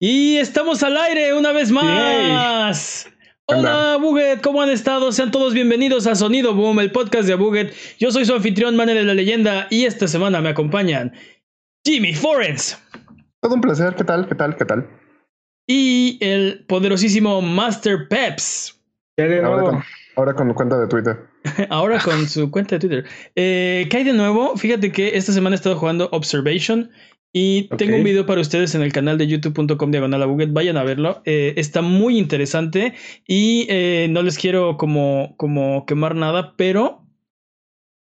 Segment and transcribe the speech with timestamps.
[0.00, 3.10] Y estamos al aire una vez más.
[3.46, 5.10] Hola, Buget, ¿cómo han estado?
[5.10, 7.74] Sean todos bienvenidos a Sonido Boom, el podcast de Buget.
[7.98, 11.12] Yo soy su anfitrión, Mane de la Leyenda, y esta semana me acompañan
[11.84, 12.80] Jimmy Forens.
[13.40, 14.28] Todo un placer, ¿qué tal?
[14.28, 14.56] ¿Qué tal?
[14.56, 14.88] ¿Qué tal?
[15.66, 18.80] Y el poderosísimo Master Peps.
[19.18, 19.82] Ahora con,
[20.14, 21.18] ahora con cuenta de Twitter.
[21.70, 23.04] ahora con su cuenta de Twitter.
[23.34, 24.56] Eh, ¿Qué hay de nuevo?
[24.56, 26.88] Fíjate que esta semana he estado jugando Observation
[27.40, 30.26] y tengo un video para ustedes en el canal de youtube.com diagonal.
[30.48, 31.22] Vayan a verlo.
[31.24, 32.94] Eh, está muy interesante
[33.28, 37.06] y eh, no les quiero como, como quemar nada, pero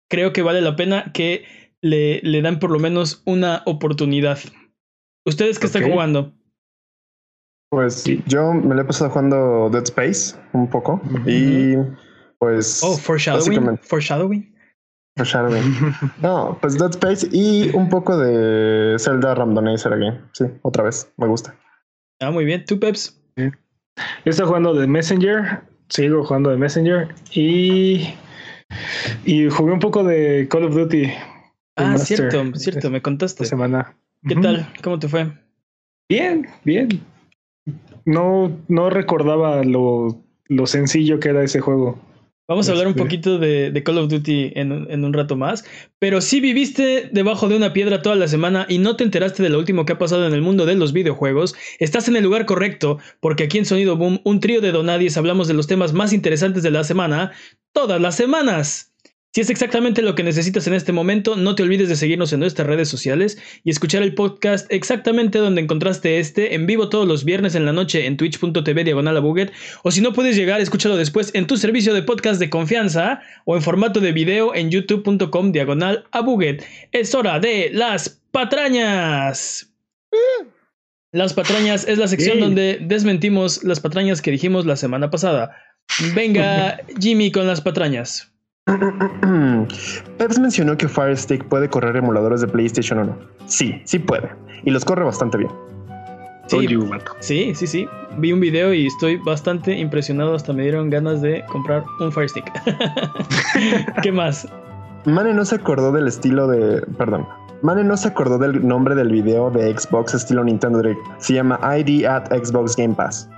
[0.10, 1.46] creo que vale la pena que
[1.82, 4.40] le, le dan por lo menos una oportunidad.
[5.24, 6.34] ¿Ustedes qué están jugando?
[7.70, 11.76] Pues yo me lo he pasado jugando Dead Space un poco y
[12.40, 12.82] pues...
[12.84, 13.78] Oh, foreshadowing.
[13.84, 14.57] Foreshadowing.
[16.22, 20.22] No, pues Dead Space y un poco de Zelda Randomizer Again.
[20.34, 21.56] Sí, otra vez, me gusta.
[22.20, 22.66] Ah, muy bien.
[22.66, 23.20] ¿Tú, Peps?
[23.36, 23.52] Yo
[24.26, 28.14] estoy jugando de Messenger, sigo jugando de Messenger y,
[29.26, 31.12] y jugué un poco de Call of Duty.
[31.76, 33.44] Ah, cierto, cierto, me contaste.
[33.44, 33.96] Esta semana.
[34.28, 34.72] ¿Qué tal?
[34.84, 35.32] ¿Cómo te fue?
[36.10, 37.02] Bien, bien.
[38.06, 42.00] No, no recordaba lo, lo sencillo que era ese juego.
[42.48, 43.04] Vamos a hablar un este.
[43.04, 45.66] poquito de, Call of Duty en, en, un rato más.
[46.00, 49.50] Pero si viviste debajo de una piedra toda la semana y no te enteraste de
[49.50, 52.46] lo último que ha pasado en el mundo de los videojuegos, estás en el lugar
[52.46, 56.14] correcto, porque aquí en Sonido Boom, un trío de donadies, hablamos de los temas más
[56.14, 57.34] interesantes de la semana,
[57.74, 58.87] todas las semanas.
[59.38, 62.40] Si es exactamente lo que necesitas en este momento, no te olvides de seguirnos en
[62.40, 67.24] nuestras redes sociales y escuchar el podcast exactamente donde encontraste este, en vivo todos los
[67.24, 69.24] viernes en la noche en twitch.tv diagonal
[69.84, 73.56] o si no puedes llegar, escúchalo después en tu servicio de podcast de confianza o
[73.56, 76.06] en formato de video en youtube.com diagonal.
[76.92, 79.72] Es hora de las patrañas.
[81.12, 85.56] Las patrañas es la sección donde desmentimos las patrañas que dijimos la semana pasada.
[86.16, 88.34] Venga, Jimmy, con las patrañas.
[90.18, 93.18] Peps mencionó que Fire Stick puede correr emuladores de PlayStation 1.
[93.46, 94.30] Sí, sí puede.
[94.64, 95.52] Y los corre bastante bien.
[97.20, 100.34] Sí, sí, sí, Vi un video y estoy bastante impresionado.
[100.34, 102.52] Hasta me dieron ganas de comprar un Fire Stick.
[104.02, 104.48] ¿Qué más?
[105.06, 106.82] Mane no se acordó del estilo de.
[106.98, 107.28] Perdón.
[107.62, 111.00] Mane no se acordó del nombre del video de Xbox estilo Nintendo Direct.
[111.18, 113.30] Se llama ID at Xbox Game Pass.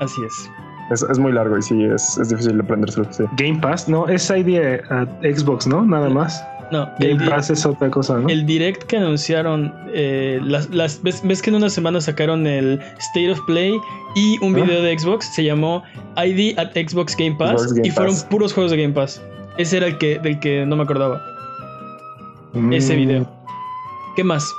[0.00, 0.50] Así es.
[0.90, 3.12] Es, muy largo y sí, es, es difícil aprendérselo.
[3.12, 3.24] Sí.
[3.36, 4.58] Game Pass, no, es ID
[4.90, 5.84] a Xbox, ¿no?
[5.84, 6.44] Nada más.
[6.70, 8.28] No, Game Pass es otra cosa, ¿no?
[8.28, 13.30] El direct que anunciaron, eh, las, las, ves, que en una semana sacaron el State
[13.30, 13.78] of Play
[14.14, 15.82] y un video de Xbox, se llamó
[16.16, 19.22] ID at Xbox Game Pass y fueron puros juegos de Game Pass.
[19.58, 21.22] Ese era el que, del que no me acordaba.
[22.72, 22.96] Ese mm.
[22.96, 23.30] video.
[24.16, 24.52] ¿Qué más?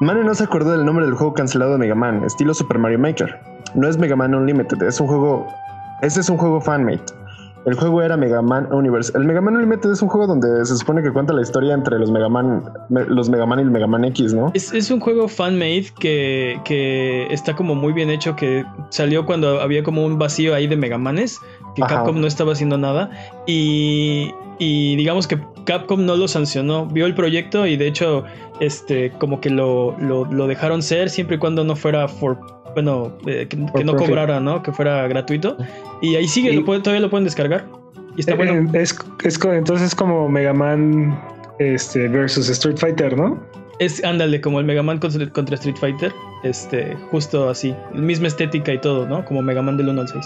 [0.00, 3.00] Mane no se acordó del nombre del juego cancelado de Mega Man, estilo Super Mario
[3.00, 5.46] Maker no es Mega Man Unlimited, es un juego.
[6.02, 7.12] Ese es un juego fanmate.
[7.66, 9.12] El juego era Mega Man Universe.
[9.14, 11.98] El Mega Man Unlimited es un juego donde se supone que cuenta la historia entre
[11.98, 14.50] los Mega Man, los Mega Man y el Mega Man X, ¿no?
[14.54, 19.82] Es, un juego fanmade que, que está como muy bien hecho, que salió cuando había
[19.82, 21.40] como un vacío ahí de Mega Manes,
[21.74, 23.10] que Capcom no estaba haciendo nada.
[23.46, 28.24] Y, y digamos que Capcom no lo sancionó, vio el proyecto y de hecho,
[28.60, 32.38] este, como que lo, lo, lo dejaron ser siempre y cuando no fuera for
[32.74, 34.62] bueno, eh, que, no cobrara, ¿no?
[34.62, 35.56] Que fuera gratuito.
[36.00, 37.66] Y ahí sigue, todavía lo pueden descargar.
[38.16, 38.70] Y está bueno.
[38.72, 38.96] Eh, es,
[39.44, 41.18] entonces es como Mega Man
[41.58, 43.42] este, versus Street Fighter, ¿no?
[43.78, 46.12] Es, ándale, como el Mega Man contra, Street Fighter.
[46.44, 47.74] Este, justo así.
[47.92, 49.24] Misma estética y todo, ¿no?
[49.24, 50.24] Como Mega Man del 1 al 6.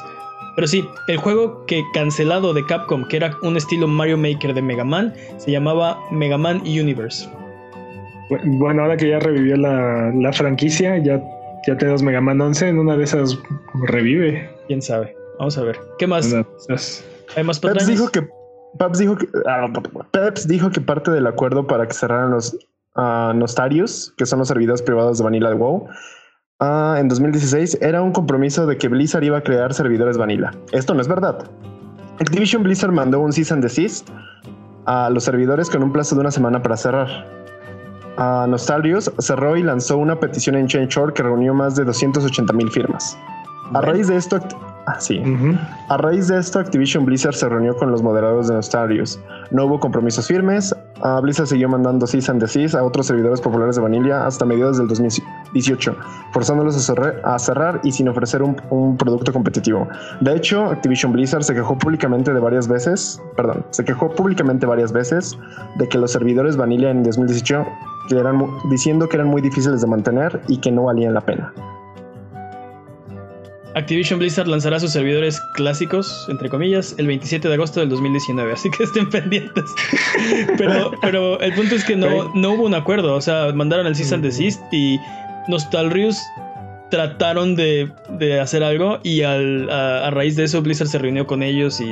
[0.55, 4.63] Pero sí, el juego que cancelado de Capcom, que era un estilo Mario Maker de
[4.63, 7.29] Mega Man, se llamaba Mega Man Universe.
[8.45, 11.23] Bueno, ahora que ya revivió la, la franquicia, ya
[11.67, 13.39] ya tenemos Mega Man 11, en una de esas
[13.87, 14.51] revive.
[14.67, 15.15] Quién sabe.
[15.39, 15.79] Vamos a ver.
[15.99, 16.33] ¿Qué más?
[17.37, 18.29] ¿Hay más Peps dijo que
[18.79, 19.69] Peps dijo que ah,
[20.11, 22.55] Peps dijo que parte del acuerdo para que cerraran los
[22.97, 25.88] uh, Nostarios, que son los servidores privados de Vanilla de WoW,
[26.62, 30.53] uh, en 2016 era un compromiso de que Blizzard iba a crear servidores Vanilla.
[30.73, 31.44] Esto no es verdad.
[32.20, 34.09] Activision Blizzard mandó un cease and desist
[34.87, 37.09] a los servidores con un plazo de una semana para cerrar
[38.17, 42.70] a Nostalgios, cerró y lanzó una petición en Change.org que reunió más de 280 mil
[42.70, 43.17] firmas.
[43.73, 44.38] A raíz de esto,
[44.87, 45.23] Ah, sí.
[45.88, 49.19] A raíz de esto, Activision Blizzard se reunió con los moderadores de Nostarius.
[49.52, 50.75] No hubo compromisos firmes.
[51.23, 54.88] Blizzard siguió mandando cease and desist a otros servidores populares de Vanilla hasta mediados del
[54.88, 55.96] 2018,
[56.32, 59.88] forzándolos a cerrar, y sin ofrecer un, producto competitivo.
[60.20, 64.93] De hecho, Activision Blizzard se quejó públicamente de varias veces, perdón, se quejó públicamente varias
[64.93, 65.38] veces
[65.76, 67.67] de que los servidores Vanilla en 2018
[68.08, 71.52] que eran diciendo que eran muy difíciles de mantener y que no valían la pena.
[73.75, 78.71] Activision Blizzard lanzará sus servidores clásicos, entre comillas, el 27 de agosto del 2019, así
[78.71, 79.65] que estén pendientes.
[80.59, 83.95] pero, pero el punto es que no, no hubo un acuerdo, o sea, mandaron el
[83.95, 84.99] Season Desist y
[85.49, 86.19] Nostalrius
[86.91, 91.43] trataron de, de hacer algo y al, a, raíz de eso Blizzard se reunió con
[91.43, 91.91] ellos y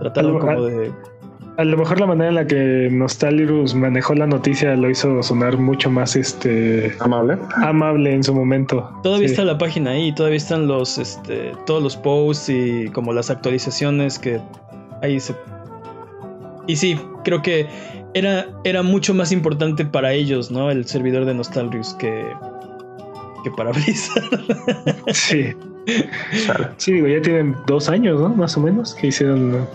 [0.00, 0.92] trataron como de
[1.58, 5.56] a lo mejor la manera en la que Nostalirus manejó la noticia lo hizo sonar
[5.56, 7.38] mucho más este amable.
[7.56, 8.90] Amable en su momento.
[9.02, 13.30] Todavía está la página ahí, todavía están los este todos los posts y como las
[13.30, 14.40] actualizaciones que
[15.02, 15.34] ahí se
[16.66, 17.66] Y sí, creo que
[18.12, 20.70] era, era mucho más importante para ellos, ¿no?
[20.70, 22.26] El servidor de Nostalrius que
[23.44, 24.24] que para Blizzard.
[25.12, 25.54] sí.
[26.78, 28.30] Sí, digo, ya tienen dos años, ¿no?
[28.30, 29.68] Más o menos, que hicieron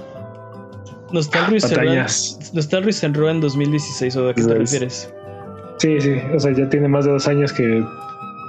[1.13, 5.13] Nostalrius cerró en 2016, ¿o a qué te refieres?
[5.77, 7.83] Sí, sí, o sea, ya tiene más de dos años que,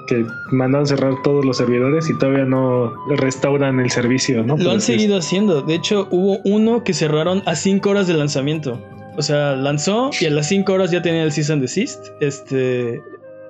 [0.07, 4.57] que mandaron cerrar todos los servidores y todavía no restauran el servicio, ¿no?
[4.59, 5.63] Lo han seguido haciendo.
[5.63, 8.79] De hecho, hubo uno que cerraron a cinco horas de lanzamiento.
[9.17, 12.09] O sea, lanzó y a las cinco horas ya tenía el Season Desist.
[12.21, 13.01] Este.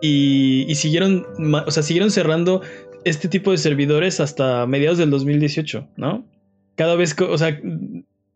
[0.00, 1.26] Y, y siguieron.
[1.66, 2.62] O sea, siguieron cerrando
[3.04, 6.24] este tipo de servidores hasta mediados del 2018, ¿no?
[6.74, 7.16] Cada vez.
[7.20, 7.58] O sea,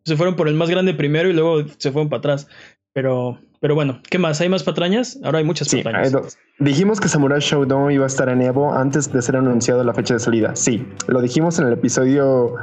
[0.07, 2.49] se fueron por el más grande primero y luego se fueron para atrás.
[2.93, 4.41] Pero, pero bueno, ¿qué más?
[4.41, 5.19] ¿Hay más patrañas?
[5.25, 6.39] Ahora hay muchas patrañas.
[6.61, 10.15] Dijimos que Samurai Showdown iba a estar en Evo antes de ser anunciado la fecha
[10.15, 10.55] de salida.
[10.55, 12.55] Sí, lo dijimos en el episodio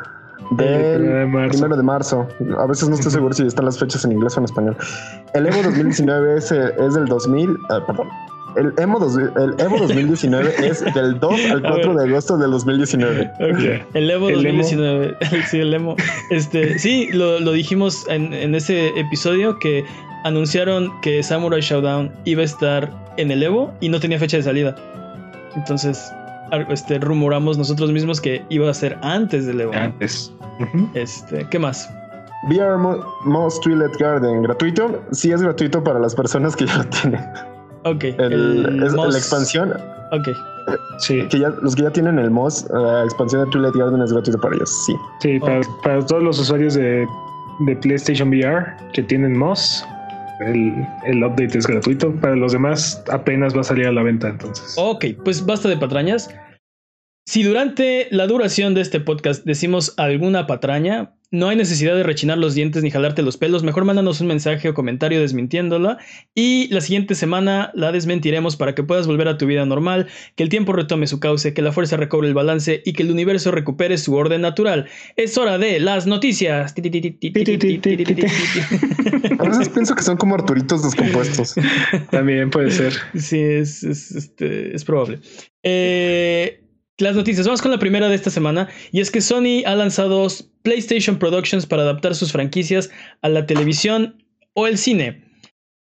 [0.51, 2.27] del primero de marzo.
[2.57, 4.77] A veces no estoy seguro si están las fechas en inglés o en español.
[5.33, 8.07] El Evo 2019 es, es del 2000, ah, perdón,
[8.55, 13.31] el Evo, el Evo 2019 es del 2 al 4 de agosto del 2019.
[13.93, 15.17] El Evo 2019.
[15.49, 15.95] sí, el Evo.
[16.29, 19.85] Este, sí, lo, lo dijimos en, en, ese episodio que
[20.23, 24.43] anunciaron que Samurai Showdown iba a estar en el Evo y no tenía fecha de
[24.43, 24.75] salida.
[25.55, 26.11] Entonces,
[26.69, 29.73] este, rumoramos nosotros mismos que iba a ser antes del Evo.
[29.73, 30.31] Antes.
[30.93, 31.89] Este, ¿qué más?
[32.49, 32.77] VR
[33.25, 35.01] Most Twilight Garden, ¿gratuito?
[35.11, 37.21] Sí, es gratuito para las personas que ya lo tienen.
[37.85, 38.03] Ok.
[38.03, 39.73] El, es, La expansión.
[40.11, 40.29] Ok.
[40.99, 41.23] Sí.
[41.29, 44.39] Que ya, los que ya tienen el MOS, la expansión de Twilight Garden es gratuito
[44.39, 44.95] para ellos, sí.
[45.19, 47.05] Sí, para, todos los usuarios de,
[47.59, 49.85] de, PlayStation VR que tienen MOS,
[50.39, 50.73] el,
[51.05, 52.13] el, update es gratuito.
[52.21, 54.75] Para los demás apenas va a salir a la venta entonces.
[54.77, 56.29] Ok, pues basta de patrañas.
[57.25, 62.37] Si durante la duración de este podcast decimos alguna patraña, no hay necesidad de rechinar
[62.37, 65.97] los dientes ni jalarte los pelos, mejor mándanos un mensaje o comentario desmintiéndola
[66.35, 70.43] y la siguiente semana la desmentiremos para que puedas volver a tu vida normal, que
[70.43, 73.49] el tiempo retome su cauce, que la fuerza recobre el balance y que el universo
[73.49, 74.85] recupere su orden natural.
[75.15, 76.71] Es hora de las noticias.
[79.39, 81.55] A veces pienso que son como Arturitos descompuestos.
[82.11, 82.93] También puede ser.
[83.15, 85.19] Sí, es, es, este, es probable.
[85.63, 86.59] Eh,
[86.97, 87.45] las noticias.
[87.45, 88.69] Vamos con la primera de esta semana.
[88.91, 90.27] Y es que Sony ha lanzado
[90.61, 92.89] PlayStation Productions para adaptar sus franquicias
[93.21, 94.23] a la televisión
[94.53, 95.23] o el cine.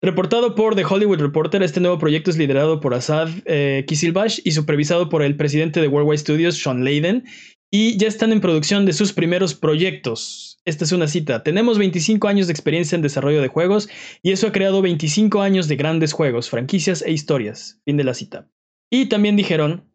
[0.02, 4.52] Reportado por The Hollywood Reporter, este nuevo proyecto es liderado por Asad eh, Kisilbash y
[4.52, 7.24] supervisado por el presidente de Worldwide Studios, Sean Layden,
[7.70, 10.58] y ya están en producción de sus primeros proyectos.
[10.64, 11.42] Esta es una cita.
[11.42, 13.90] Tenemos 25 años de experiencia en desarrollo de juegos
[14.22, 17.80] y eso ha creado 25 años de grandes juegos, franquicias e historias.
[17.84, 18.48] Fin de la cita.
[18.90, 19.89] Y también dijeron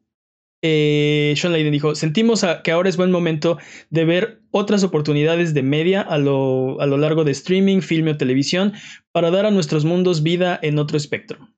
[0.67, 3.60] eh, Sean Layden dijo, sentimos que ahora es buen momento
[3.91, 8.17] de ver otras oportunidades de media a lo, a lo largo de streaming, filme o
[8.17, 8.74] televisión
[9.12, 11.53] para dar a nuestros mundos vida en otro espectro.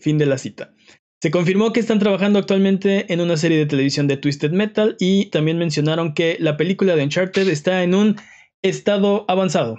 [0.00, 0.74] Fin de la cita.
[1.22, 5.26] Se confirmó que están trabajando actualmente en una serie de televisión de Twisted Metal y
[5.26, 8.16] también mencionaron que la película de Uncharted está en un
[8.62, 9.78] estado avanzado.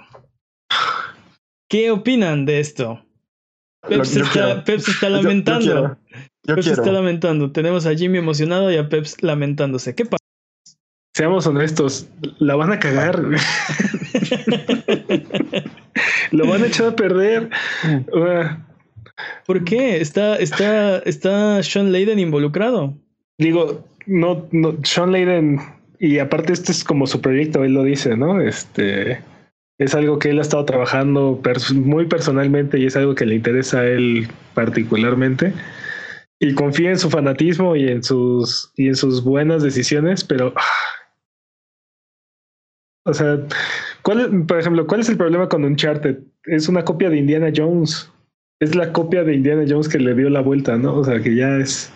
[1.68, 3.04] ¿Qué opinan de esto?
[3.86, 4.62] Pep, se, está,
[5.10, 5.98] lamentando.
[6.44, 7.52] Peps está lamentando.
[7.52, 9.94] Tenemos a Jimmy emocionado y a Peps lamentándose.
[9.94, 10.18] ¿Qué pasa?
[11.14, 12.08] Seamos honestos,
[12.38, 13.22] la van a cagar.
[16.30, 17.50] Lo van a echar a perder.
[19.46, 20.00] ¿Por qué?
[20.00, 22.94] Está, está, está Sean Layden involucrado.
[23.38, 25.60] Digo, no, no, Sean Layden,
[25.98, 28.40] y aparte este es como su proyecto, él lo dice, ¿no?
[28.40, 29.20] Este
[29.78, 31.40] es algo que él ha estado trabajando
[31.74, 35.52] muy personalmente y es algo que le interesa a él particularmente
[36.42, 40.62] y confía en su fanatismo y en sus y en sus buenas decisiones, pero ah.
[43.04, 43.38] o sea,
[44.02, 46.18] ¿cuál, por ejemplo, cuál es el problema con Uncharted?
[46.46, 48.10] Es una copia de Indiana Jones.
[48.58, 50.96] Es la copia de Indiana Jones que le dio la vuelta, ¿no?
[50.96, 51.92] O sea, que ya es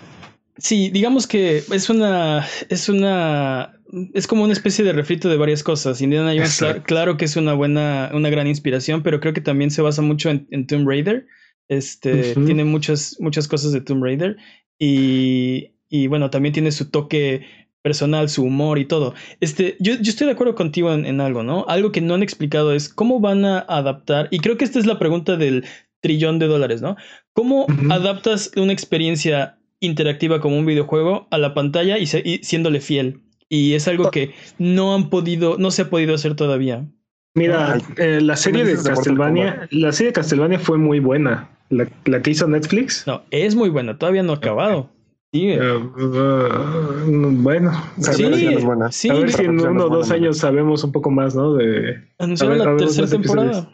[0.58, 3.72] Sí, digamos que es una es una
[4.14, 6.00] es como una especie de refrito de varias cosas.
[6.00, 9.82] Indiana Jones, claro, que es una buena, una gran inspiración, pero creo que también se
[9.82, 11.26] basa mucho en Tomb Raider.
[11.68, 14.36] Este, tiene muchas, muchas cosas de Tomb Raider.
[14.78, 17.46] Y, y, bueno, también tiene su toque
[17.86, 19.14] personal, su humor y todo.
[19.40, 21.64] Este, yo, yo estoy de acuerdo contigo en, algo, ¿no?
[21.68, 24.86] Algo que no han explicado es cómo van a adaptar, y creo que esta es
[24.86, 25.64] la pregunta del
[26.00, 26.96] trillón de dólares, ¿no?
[27.32, 33.20] ¿Cómo adaptas una experiencia interactiva como un videojuego a la pantalla y, siéndole fiel?
[33.48, 36.88] Y es algo que no han podido, no se ha podido hacer todavía.
[37.36, 41.50] Mira, eh, la serie de Castlevania, la serie de Castlevania fue muy buena.
[41.68, 43.06] La, la, que hizo Netflix.
[43.06, 44.88] No, es muy buena, todavía no ha acabado.
[45.32, 50.38] Eh, uh, bueno, sí, a ver, sí, a ver si en uno o dos años
[50.38, 51.54] sabemos un poco más, ¿no?
[51.54, 53.68] De anunciaron la tercera temporada.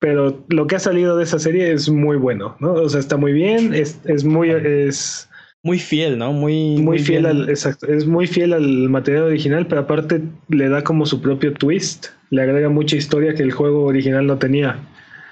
[0.00, 2.72] Pero lo que ha salido de esa serie es muy bueno, ¿no?
[2.72, 5.28] O sea, está muy bien, es, es muy es
[5.62, 6.32] muy fiel, ¿no?
[6.32, 10.82] Muy, muy, fiel al, exacto, es muy fiel al material original, pero aparte le da
[10.82, 14.78] como su propio twist, le agrega mucha historia que el juego original no tenía.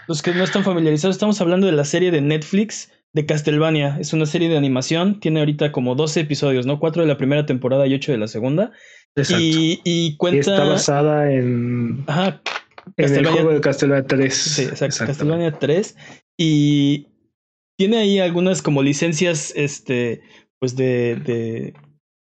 [0.07, 3.97] Los que no están familiarizados, estamos hablando de la serie de Netflix de Castlevania.
[3.99, 6.79] Es una serie de animación, tiene ahorita como 12 episodios, ¿no?
[6.79, 8.73] 4 de la primera temporada y 8 de la segunda.
[9.17, 9.43] Exacto.
[9.43, 10.41] Y, cuenta...
[10.41, 12.05] está basada en...
[12.07, 12.43] Ajá.
[12.99, 14.35] En el juego de Castlevania 3.
[14.35, 15.07] Sí, exacto.
[15.07, 15.97] Castlevania 3.
[16.37, 17.07] Y
[17.79, 20.21] tiene ahí algunas como licencias, este,
[20.59, 21.73] pues de, de,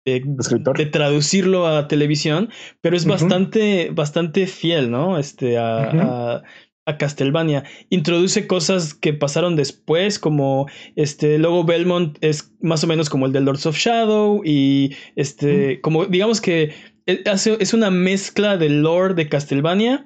[0.06, 2.50] de, traducirlo a televisión,
[2.82, 5.18] pero es bastante, bastante fiel, ¿no?
[5.18, 6.42] Este, a,
[6.86, 7.64] a, Castlevania.
[7.90, 13.32] Introduce cosas que pasaron después, como este, luego Belmont es más o menos como el
[13.32, 16.74] de Lords of Shadow y este, como digamos que
[17.06, 20.06] eh, es una mezcla del lore de Castlevania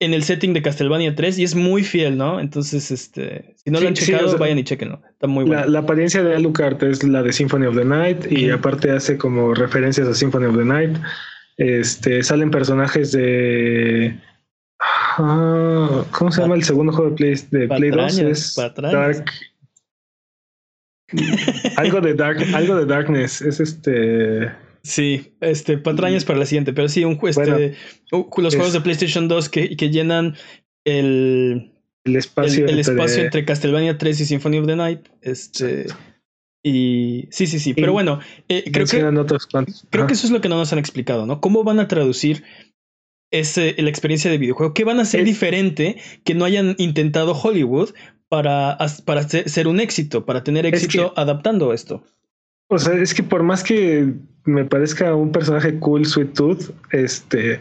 [0.00, 2.38] en el setting de Castlevania 3 y es muy fiel, ¿no?
[2.38, 5.02] Entonces, este, si no lo han checado, vayan y chequenlo.
[5.10, 5.66] Está muy bueno.
[5.66, 9.54] La, apariencia de Alucard es la de Symphony of the Night y aparte hace como
[9.54, 10.96] referencias a Symphony of the Night.
[11.56, 14.16] Este, salen personajes de
[14.80, 18.18] ah, ¿Cómo se llama el segundo juego de Play, de Play 2?
[18.18, 19.24] Es Dark.
[21.76, 23.42] algo de Dark, algo de Darkness.
[23.42, 24.52] Es este.
[24.88, 27.74] Sí, este, patrañas para la siguiente, pero sí, un, este,
[28.10, 30.34] los juegos de PlayStation 2 que, que llenan
[30.86, 32.94] el, el espacio, el, entre...
[32.94, 35.00] espacio entre Castlevania 3 y Symphony of the Night.
[35.20, 35.88] Este,
[36.62, 38.98] y sí, sí, sí, pero bueno, eh, creo, que,
[39.90, 41.42] creo que eso es lo que no nos han explicado, ¿no?
[41.42, 42.44] ¿Cómo van a traducir
[43.30, 44.72] ese, la experiencia de videojuego?
[44.72, 47.90] ¿Qué van a hacer diferente que no hayan intentado Hollywood
[48.30, 52.04] para, para ser un éxito, para tener éxito adaptando esto?
[52.68, 54.12] O sea, es que por más que
[54.44, 57.60] me parezca un personaje cool, Sweet Tooth, este.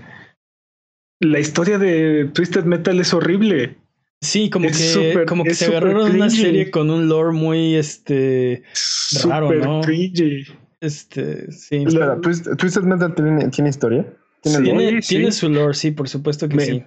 [1.20, 3.76] La historia de Twisted Metal es horrible.
[4.22, 8.64] Sí, como que, como que se agarraron una serie con un lore muy este
[9.24, 9.82] raro, ¿no?
[10.80, 11.84] Este, sí.
[11.88, 14.06] Espera, ¿Twisted Metal tiene, historia?
[14.42, 16.84] ¿Tiene, ¿Tiene, su lore, sí, por supuesto que sí.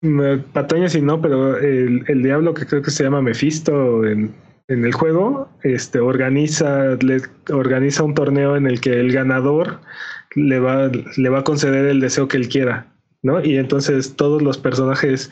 [0.00, 4.34] Me, pataña si no, pero el, el, diablo que creo que se llama Mephisto en,
[4.68, 9.80] en el juego, este, organiza, le, organiza un torneo en el que el ganador
[10.34, 12.92] le va, le va a conceder el deseo que él quiera,
[13.22, 13.44] ¿no?
[13.44, 15.30] Y entonces todos los personajes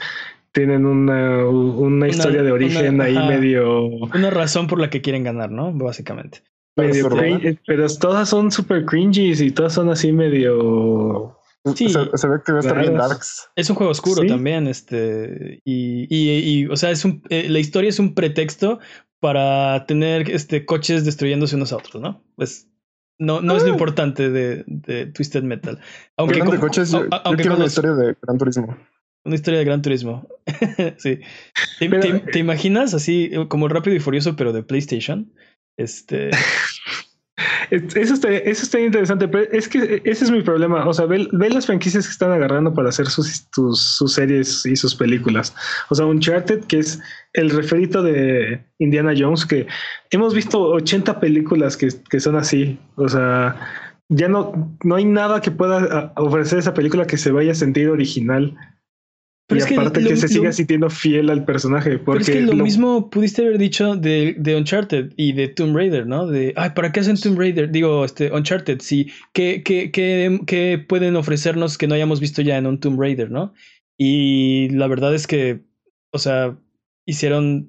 [0.52, 3.86] tienen una, una historia de origen ahí medio...
[3.86, 5.72] Una razón por la que quieren ganar, ¿no?
[5.72, 6.42] Básicamente.
[6.74, 11.38] pero todas son super cringy y todas son así medio...
[11.76, 13.48] Sí, se, ve que va a estar bien darks.
[13.54, 17.88] Es un juego oscuro también, este, y, y, o sea, es un, eh, la historia
[17.88, 18.80] es un pretexto
[19.20, 22.24] para tener este, coches destruyéndose unos a otros, ¿no?
[22.34, 22.68] Pues
[23.18, 23.72] no, no es lo ah.
[23.72, 25.78] importante de, de Twisted Metal.
[26.16, 28.76] Aunque de coches, yo, quiero una historia de Gran Turismo.
[29.24, 30.26] Una historia de Gran Turismo.
[30.98, 31.20] sí.
[31.78, 35.32] ¿Te, imaginas así como Rápido y Furioso, pero de PlayStation?
[35.76, 36.30] Este.
[37.70, 40.86] Eso está, eso está interesante, pero es que ese es mi problema.
[40.86, 44.94] O sea, ve, las franquicias que están agarrando para hacer sus, sus, series y sus
[44.94, 45.54] películas.
[45.88, 47.00] O sea, Uncharted, que es
[47.32, 49.66] el referito de Indiana Jones, que
[50.10, 52.78] hemos visto 80 películas que, que son así.
[52.96, 53.56] O sea,
[54.10, 57.88] ya no, no hay nada que pueda ofrecer esa película que se vaya a sentir
[57.88, 58.54] original
[59.48, 61.98] y aparte que, se siga sintiendo fiel al personaje.
[61.98, 65.76] Porque pero es que lo, mismo pudiste haber dicho de, de, Uncharted y de Tomb
[65.76, 66.26] Raider, ¿no?
[66.26, 67.70] De, ay, ¿para qué hacen Tomb Raider?
[67.70, 69.10] Digo, este, Uncharted, sí.
[69.32, 73.30] ¿Qué, qué, qué, qué pueden ofrecernos que no hayamos visto ya en un Tomb Raider,
[73.30, 73.52] no?
[73.98, 75.60] Y la verdad es que,
[76.12, 76.56] o sea,
[77.06, 77.68] hicieron,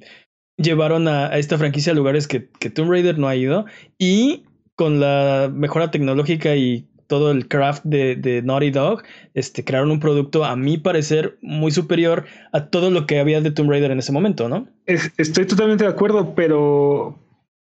[0.58, 3.66] llevaron a, a esta franquicia a lugares que, que Tomb Raider no ha ido
[3.98, 4.44] y
[4.76, 9.04] con la mejora tecnológica y todo el craft de, Naughty Dog,
[9.36, 13.52] este, crearon un producto, a mi parecer, muy superior a todo lo que había de
[13.52, 14.68] Tomb Raider en ese momento, ¿no?
[14.88, 17.20] estoy totalmente de acuerdo, pero,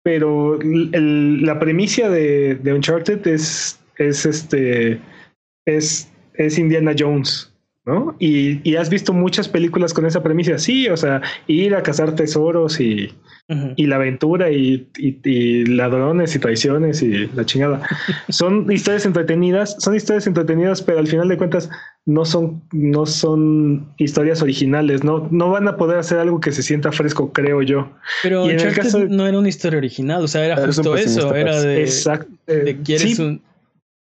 [0.03, 4.99] pero la premisa de, de, Uncharted es, es, este,
[5.67, 7.54] es, es Indiana Jones.
[7.87, 8.17] ¿No?
[8.19, 12.15] Y, y, has visto muchas películas con esa premisa, sí, o sea, ir a cazar
[12.15, 13.13] tesoros y,
[13.77, 17.83] y la aventura y, y, ladrones y traiciones y la chingada.
[18.31, 21.69] son historias entretenidas, son historias entretenidas, pero al final de cuentas
[22.07, 26.63] no son, no son historias originales, no, no van a poder hacer algo que se
[26.63, 27.91] sienta fresco, creo yo.
[28.23, 31.61] Pero en el caso no era una historia original, o sea, era justo eso, era
[31.61, 32.33] de, Exacto.
[32.47, 33.43] de quieres un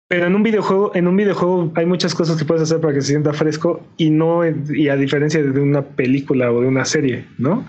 [0.08, 3.02] pero en un videojuego, en un videojuego hay muchas cosas que puedes hacer para que
[3.02, 7.26] se sienta fresco y no, y a diferencia de una película o de una serie,
[7.38, 7.66] ¿no?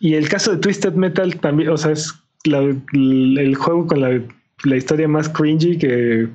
[0.00, 2.14] Y el caso de Twisted Metal también, o sea, es
[2.44, 4.20] el juego con la,
[4.64, 6.28] la, historia más cringy que,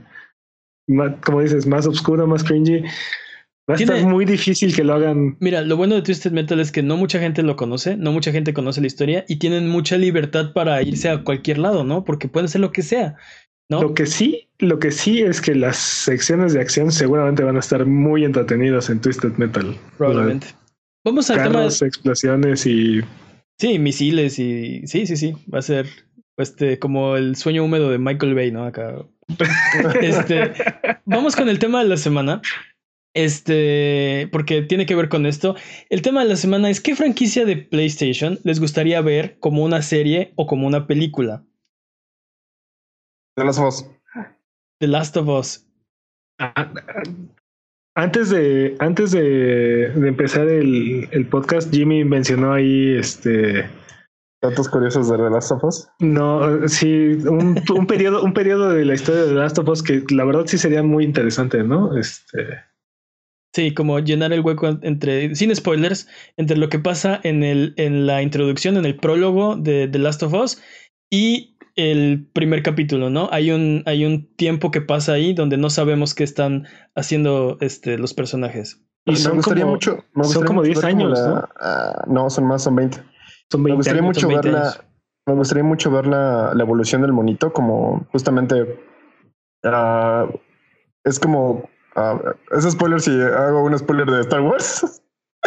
[1.23, 2.83] como dices, más oscuro, más cringy.
[3.69, 5.37] Va a estar muy difícil que lo hagan.
[5.39, 8.33] Mira, lo bueno de Twisted Metal es que no mucha gente lo conoce, no mucha
[8.33, 12.03] gente conoce la historia y tienen mucha libertad para irse a cualquier lado, ¿no?
[12.03, 13.15] Porque pueden hacer lo que sea.
[13.81, 17.59] Lo que sí, lo que sí es que las secciones de acción seguramente van a
[17.59, 19.75] estar muy entretenidas en Twisted Metal.
[19.97, 20.47] Probablemente.
[21.05, 23.01] Vamos a Carros, explosiones y.
[23.59, 24.87] Sí, misiles y.
[24.87, 25.33] Sí, sí, sí.
[25.53, 25.87] Va a ser
[26.37, 28.65] este, como el sueño húmedo de Michael Bay, ¿no?
[28.65, 29.05] Acá.
[30.01, 30.53] este,
[31.05, 32.41] vamos con el tema de la semana.
[33.15, 35.55] Este, porque tiene que ver con esto.
[35.89, 39.81] El tema de la semana es: ¿qué franquicia de PlayStation les gustaría ver como una
[39.81, 41.43] serie o como una película?
[43.35, 43.85] The Last of Us.
[44.79, 45.65] The Last of Us.
[47.95, 53.69] Antes de, antes de, empezar el, el, podcast, Jimmy mencionó ahí este.
[54.41, 55.89] ¿Datos curiosos de The Last of Us?
[55.99, 59.81] No, sí, un, un, periodo, un periodo de la historia de The Last of Us
[59.81, 61.97] que la verdad sí sería muy interesante, ¿no?
[61.97, 62.61] Este.
[63.55, 68.05] Sí, como llenar el hueco entre, sin spoilers, entre lo que pasa en, el, en
[68.05, 70.61] la introducción, en el prólogo de The Last of Us
[71.13, 73.29] y el primer capítulo, ¿no?
[73.31, 77.97] Hay un, hay un tiempo que pasa ahí donde no sabemos qué están haciendo este,
[77.97, 78.81] los personajes.
[79.05, 81.49] Y son como, mucho, son como 10 años, ¿no?
[81.59, 82.97] Ah, no, son más, son 20.
[83.51, 84.73] Son 20 me gustaría mucho ver la,
[85.25, 88.79] me gustaría mucho ver la, la, evolución del monito, como justamente
[89.65, 90.39] uh,
[91.03, 95.01] es como uh, es spoiler si hago un spoiler de Star Wars.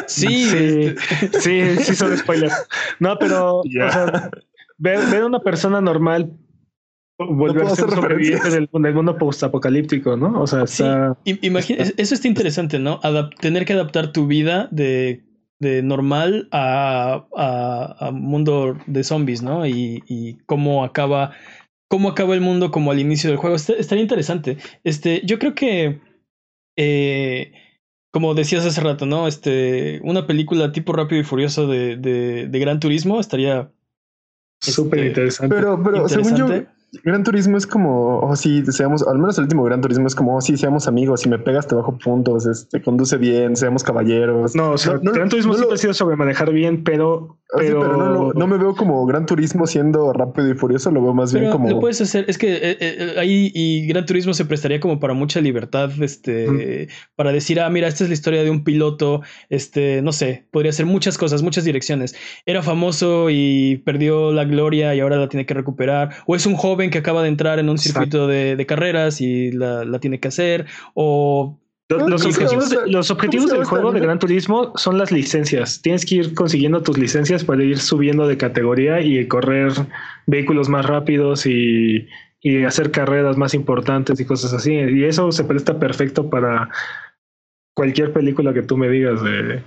[0.07, 0.94] Sí, sí,
[1.40, 2.66] sí, sí son spoilers.
[3.01, 3.62] No, pero
[4.79, 6.37] ver, ver a una persona normal
[7.19, 10.41] volverse no sobreviviente del, del, mundo postapocalíptico, ¿no?
[10.41, 10.85] O sea, sí,
[11.25, 13.01] imagina, eso está interesante, ¿no?
[13.41, 15.25] tener que adaptar tu vida de,
[15.59, 19.67] de normal a, a, a, mundo de zombies, ¿no?
[19.67, 21.33] Y, y, cómo acaba
[21.89, 23.57] cómo acaba el mundo como al inicio del juego.
[23.57, 24.59] estaría interesante.
[24.85, 26.01] Este, yo creo que
[26.77, 27.53] eh,
[28.12, 29.29] como decías hace rato, ¿no?
[29.29, 33.71] Este, una película tipo Rápido y Furioso de, de, de Gran Turismo estaría
[34.61, 35.55] Súper este, interesante.
[35.55, 36.49] Pero, pero según yo,
[37.05, 40.37] Gran Turismo es como, oh, sí, seamos, al menos el último Gran Turismo es como,
[40.37, 44.55] oh, sí, seamos amigos, si me pegas te bajo puntos, este, conduce bien, seamos caballeros.
[44.55, 47.38] No, o sea, Gran Turismo siempre ha sido sobre manejar bien, pero...
[47.52, 51.32] Ah, pero, no, me veo como Gran Turismo siendo rápido y furioso, lo veo más
[51.32, 51.70] bien como...
[51.70, 55.14] Lo puedes hacer, es que eh, eh, ahí y Gran Turismo se prestaría como para
[55.14, 60.02] mucha libertad, este, para decir, ah, mira, esta es la historia de un piloto, este,
[60.02, 62.16] no sé, podría ser muchas cosas, muchas direcciones.
[62.46, 66.56] Era famoso y perdió la gloria y ahora la tiene que recuperar, o es un
[66.56, 70.66] joven que acaba de entrar en un circuito de, carreras y la, tiene que hacer,
[70.94, 71.56] o
[71.88, 75.81] los, objetivos, del juego de Gran Turismo son las licencias.
[75.83, 79.72] Tienes que ir consiguiendo tus licencias para ir subiendo de categoría y correr
[80.27, 82.09] vehículos más rápidos y,
[82.64, 84.72] hacer carreras más importantes y cosas así.
[84.72, 86.70] Y eso se presta perfecto para
[87.75, 89.62] cualquier película que tú me digas de,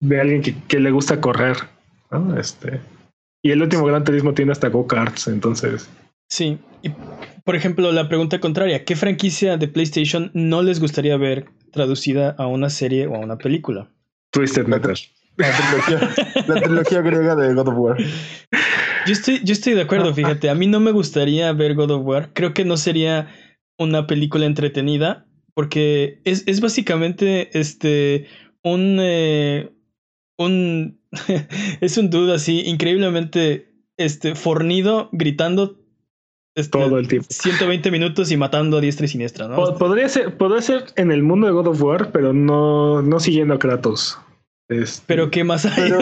[0.00, 1.56] de alguien que, que, le gusta correr.
[2.36, 2.80] Este,
[3.42, 5.88] y el último Gran Turismo tiene hasta go-karts, entonces.
[6.28, 6.90] Sí, y
[7.44, 12.46] por ejemplo, la pregunta contraria, ¿qué franquicia de PlayStation no les gustaría ver traducida a
[12.46, 13.90] una serie o a una película?
[14.30, 14.96] Twisted Metal.
[15.36, 17.96] La trilogía, griega de God of War.
[19.06, 20.50] Yo estoy, yo estoy de acuerdo, fíjate.
[20.50, 22.32] A mí no me gustaría ver God of War.
[22.34, 23.28] Creo que no sería
[23.78, 25.26] una película entretenida.
[25.54, 28.26] Porque es, es básicamente este
[28.62, 28.98] un.
[29.00, 29.72] Eh,
[30.36, 31.00] un.
[31.80, 35.79] es un dude así, increíblemente este, fornido, gritando
[36.54, 37.28] este, todo el tiempo.
[37.30, 39.76] 120 minutos y matando a diestra y siniestra, ¿no?
[39.78, 43.54] Podría ser, podría ser en el mundo de God of War, pero no, no siguiendo
[43.54, 44.18] a Kratos.
[44.68, 45.92] Este, pero qué más hay.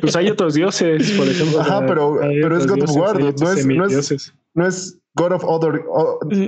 [0.00, 1.60] pues hay otros dioses, por ejemplo.
[1.60, 5.44] Ajá, pero, pero es God of War, no es, no es, no es God of
[5.44, 5.82] Other,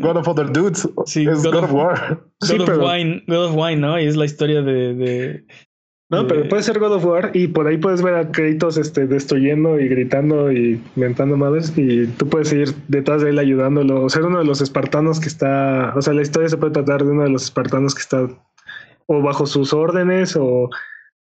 [0.02, 0.88] God of Other Dudes.
[1.06, 2.22] Sí, es God, of, War.
[2.40, 4.00] God, of Wine, God of Wine, ¿no?
[4.00, 5.44] Y es la historia de, de
[6.10, 9.06] no, pero puede ser God of War y por ahí puedes ver a Kratos este,
[9.06, 14.04] destruyendo y gritando y mentando madres y tú puedes ir detrás de él ayudándolo.
[14.04, 15.92] O ser uno de los espartanos que está.
[15.94, 18.26] O sea, la historia se puede tratar de uno de los espartanos que está
[19.04, 20.70] o bajo sus órdenes o,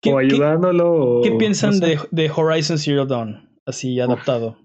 [0.05, 1.21] o ayudándolo.
[1.23, 3.49] ¿Qué, piensan de, de, Horizon Zero Dawn?
[3.67, 4.57] Así adaptado.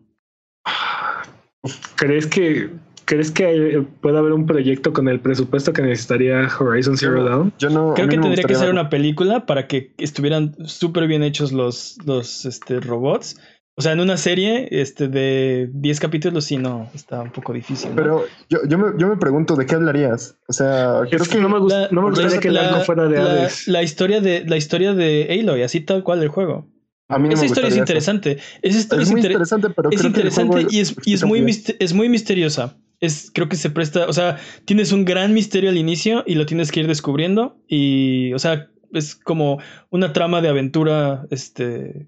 [1.97, 2.71] ¿Crees que
[3.07, 7.53] ¿Crees que puede haber un proyecto con el presupuesto que necesitaría Horizon Zero Dawn?
[7.57, 7.95] Yo no.
[7.95, 12.45] Creo que tendría que ser una película para que estuvieran súper bien hechos los, los
[12.45, 13.37] este, robots.
[13.77, 17.93] O sea, en una serie este, de 10 capítulos, sí, no, está un poco difícil.
[17.95, 20.37] Pero yo, yo, me, yo me pregunto, ¿de qué hablarías?
[20.49, 23.49] O sea, creo que, no me, gusta, no me gustaría que la, fuera de la,
[23.67, 26.67] La historia de, la historia de Aloy, así tal cual el juego.
[27.09, 28.39] A mí no Esa historia es interesante.
[28.63, 31.47] Esa historia es, muy interesante, pero es interesante y, es, y es, muy,
[31.79, 35.77] es muy misteriosa es, creo que se presta, o sea, tienes un gran misterio al
[35.77, 40.49] inicio y lo tienes que ir descubriendo y, o sea, es como una trama de
[40.49, 42.07] aventura, este...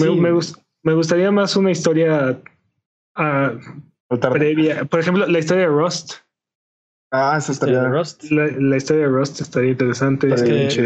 [0.00, 0.30] Me,
[0.84, 2.40] me, gustaría más una historia
[3.16, 6.14] uh, previa, por ejemplo, la historia de Rust.
[7.10, 7.82] Ah, esa estaría.
[7.84, 8.30] Rust.
[8.30, 10.28] La, historia de Rust estaría interesante.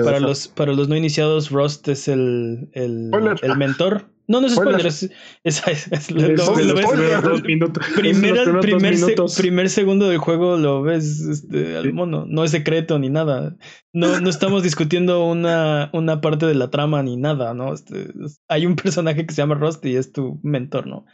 [0.03, 3.11] para, los, para los no iniciados, Rust es el, el,
[3.43, 5.03] el mentor no, no es spoiler, es,
[5.45, 7.87] es, es, lo, ves, dos minutos.
[7.95, 8.97] Primer, primer,
[9.37, 12.25] primer, segundo del juego lo ves este, al mono.
[12.27, 13.55] No es secreto ni nada.
[13.92, 17.75] No, no estamos discutiendo una, una parte de la trama ni nada, ¿no?
[17.75, 18.09] Este,
[18.49, 21.05] hay un personaje que se llama Rusty y es tu mentor, ¿no?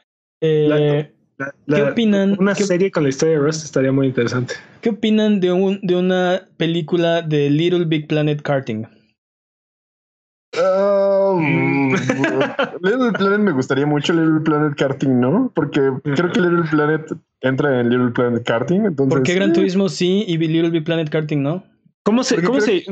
[0.40, 1.12] Eh,
[1.66, 2.37] ¿Qué opinan?
[2.38, 4.54] Una serie con la historia de Rust estaría muy interesante.
[4.81, 8.87] ¿Qué opinan de, un, de una película de Little Big Planet Karting?
[11.38, 11.90] Um,
[12.83, 15.53] Little Planet me gustaría mucho Little Planet Karting, ¿no?
[15.55, 17.03] Porque creo que Little Planet
[17.40, 18.87] entra en Little Planet Karting.
[18.87, 21.62] Entonces, ¿Por qué Gran Turismo sí y Little Big Planet Karting no?
[22.09, 22.87] ¿Cómo se, cómo se,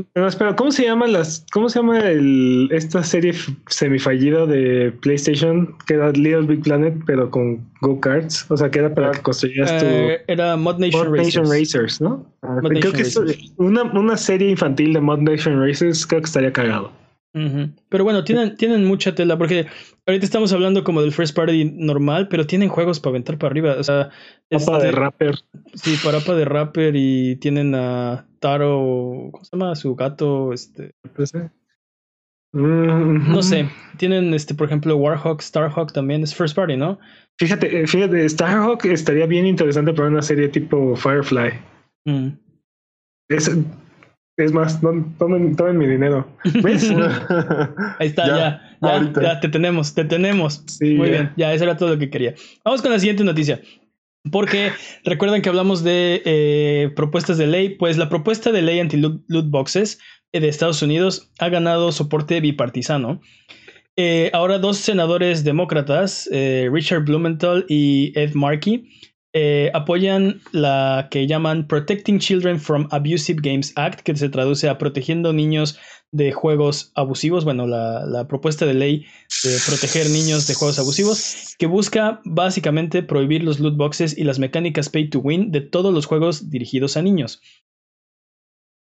[0.56, 3.32] ¿cómo se llama las, cómo se llama el, esta serie
[3.66, 8.44] semifallida de PlayStation que era Little Big Planet pero con go karts?
[8.50, 11.48] O sea, que era para que construyeras tu eh, era Mod Nation, Racers.
[11.48, 12.00] Racers.
[12.02, 12.26] ¿no?
[12.68, 13.18] creo que es
[13.56, 16.92] una, una serie infantil de Mod Nation Racers creo que estaría cagado.
[17.32, 19.66] Pero bueno, tienen, tienen mucha tela, porque
[20.06, 23.76] ahorita estamos hablando como del first party normal, pero tienen juegos para aventar para arriba.
[23.78, 24.10] O sea,
[24.48, 25.34] Papa de este, rapper.
[25.74, 29.76] Sí, para Papa de rapper y tienen a Taro, ¿cómo se llama?
[29.76, 30.92] Su gato, este.
[32.52, 36.98] No sé, tienen este, por ejemplo, Warhawk, Starhawk también es first party, ¿no?
[37.38, 41.52] Fíjate, eh, fíjate, Starhawk estaría bien interesante para una serie tipo Firefly.
[42.06, 42.28] Mm.
[43.28, 43.50] Es,
[44.36, 46.26] es más, tomen, tomen mi dinero.
[47.98, 50.64] Ahí está, ya, ya, ya, te tenemos, te tenemos.
[50.80, 52.34] Muy bien, ya, eso era todo lo que quería.
[52.64, 53.60] Vamos con la siguiente noticia.
[54.30, 54.72] Porque
[55.04, 60.00] recuerdan que hablamos de eh, propuestas de ley, pues la propuesta de ley anti-loot boxes
[60.32, 63.20] eh, de Estados Unidos ha ganado soporte bipartisano.
[63.96, 68.88] Eh, ahora dos senadores demócratas, Richard Blumenthal y Ed Markey,
[69.38, 74.78] eh, apoyan la que llaman Protecting Children from Abusive Games Act, que se traduce a
[74.78, 75.78] protegiendo niños
[76.10, 79.04] de juegos abusivos, bueno, la, propuesta de ley
[79.44, 84.38] de proteger niños de juegos abusivos, que busca básicamente prohibir los loot boxes y las
[84.38, 87.42] mecánicas pay to win de todos los juegos dirigidos a niños.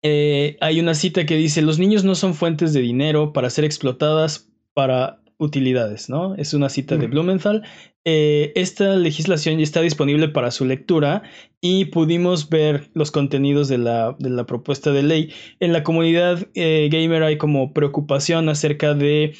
[0.04, 3.66] Eh, hay una cita que dice, los niños no son fuentes de dinero para ser
[3.66, 6.36] explotadas para utilidades, ¿no?
[6.36, 7.64] Es una cita de Blumenthal.
[8.06, 11.24] Eh, esta legislación ya está disponible para su lectura
[11.60, 14.16] y pudimos ver los contenidos de la,
[14.48, 15.34] propuesta de ley.
[15.60, 19.34] En la comunidad eh, gamer hay como preocupación acerca de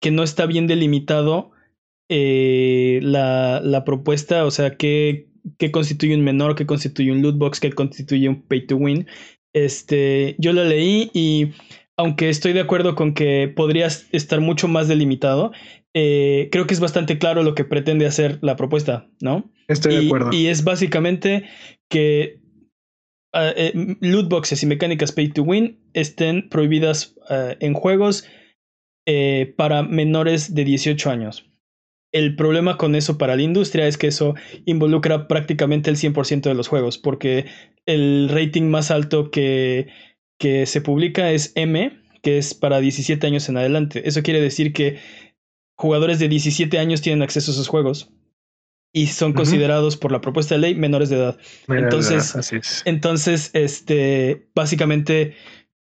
[0.00, 1.52] que no está bien delimitado
[2.08, 5.28] eh, la, propuesta, o sea, qué,
[5.70, 9.06] constituye un menor, qué constituye un loot box, qué constituye un pay to win.
[9.52, 11.48] Este, yo la leí y
[11.98, 15.50] aunque estoy de acuerdo con que podría estar mucho más delimitado,
[15.94, 19.50] eh, creo que es bastante claro lo que pretende hacer la propuesta, ¿no?
[19.66, 20.30] Estoy de acuerdo.
[20.32, 21.44] Y es básicamente
[21.90, 22.40] que
[23.34, 28.28] uh, eh, loot boxes y mecánicas pay to win estén prohibidas ah, en juegos
[29.06, 31.50] eh, para menores de 18 años.
[32.12, 34.34] El problema con eso para la industria es que eso
[34.66, 37.46] involucra prácticamente el 100% de los juegos, porque
[37.86, 39.88] el rating más alto que
[40.38, 44.08] que se publica es M, que es para 17 años en adelante.
[44.08, 44.98] Eso quiere decir que
[45.76, 48.10] jugadores de 17 años tienen acceso a esos juegos
[48.92, 51.38] y son considerados por la propuesta de ley menores de edad.
[51.68, 55.34] entonces, entonces, este, básicamente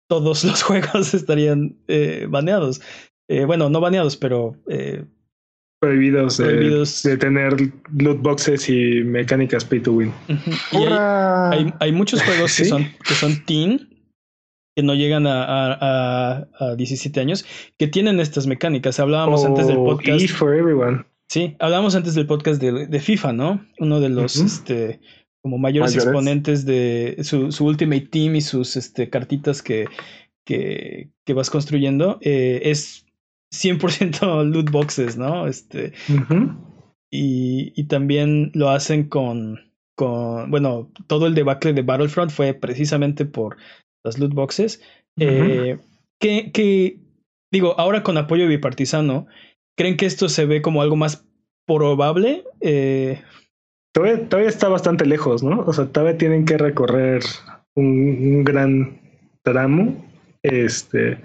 [0.08, 2.82] todos los juegos estarían eh, baneados.
[3.28, 5.06] Eh, bueno, no baneados, pero eh,
[5.80, 7.56] prohibidos, De, tener
[7.98, 10.14] loot boxes y mecánicas pay to win.
[11.80, 13.91] hay, muchos juegos que son que son teen
[14.76, 17.46] que no llegan a, a, 17 años,
[17.78, 19.00] que tienen estas mecánicas.
[19.00, 20.30] Hablábamos antes del podcast.
[20.30, 21.06] for everyone.
[21.30, 23.66] Sí, hablábamos antes del podcast de, FIFA, ¿no?
[23.80, 25.00] Uno de los este,
[25.42, 29.86] como mayores, exponentes de su, Ultimate Team y sus este, cartitas que,
[30.46, 33.06] que, que vas construyendo eh, es
[33.54, 35.48] 100% loot boxes, ¿no?
[35.48, 35.94] Este,
[37.10, 43.26] y, y, también lo hacen con, con, bueno, todo el debacle de Battlefront fue precisamente
[43.26, 43.58] por
[44.04, 44.82] las loot boxes.
[45.20, 45.80] eh,
[46.20, 47.00] que, que,
[47.52, 49.28] digo, ahora con apoyo bipartisano,
[49.78, 51.28] ¿creen que esto se ve como algo más
[51.68, 52.44] probable?
[52.60, 53.22] Eh,
[53.94, 55.62] todavía, todavía, está bastante lejos, ¿no?
[55.62, 57.24] O sea, todavía tienen que recorrer
[57.76, 59.00] un, un gran
[59.44, 60.06] tramo.
[60.44, 61.22] Este,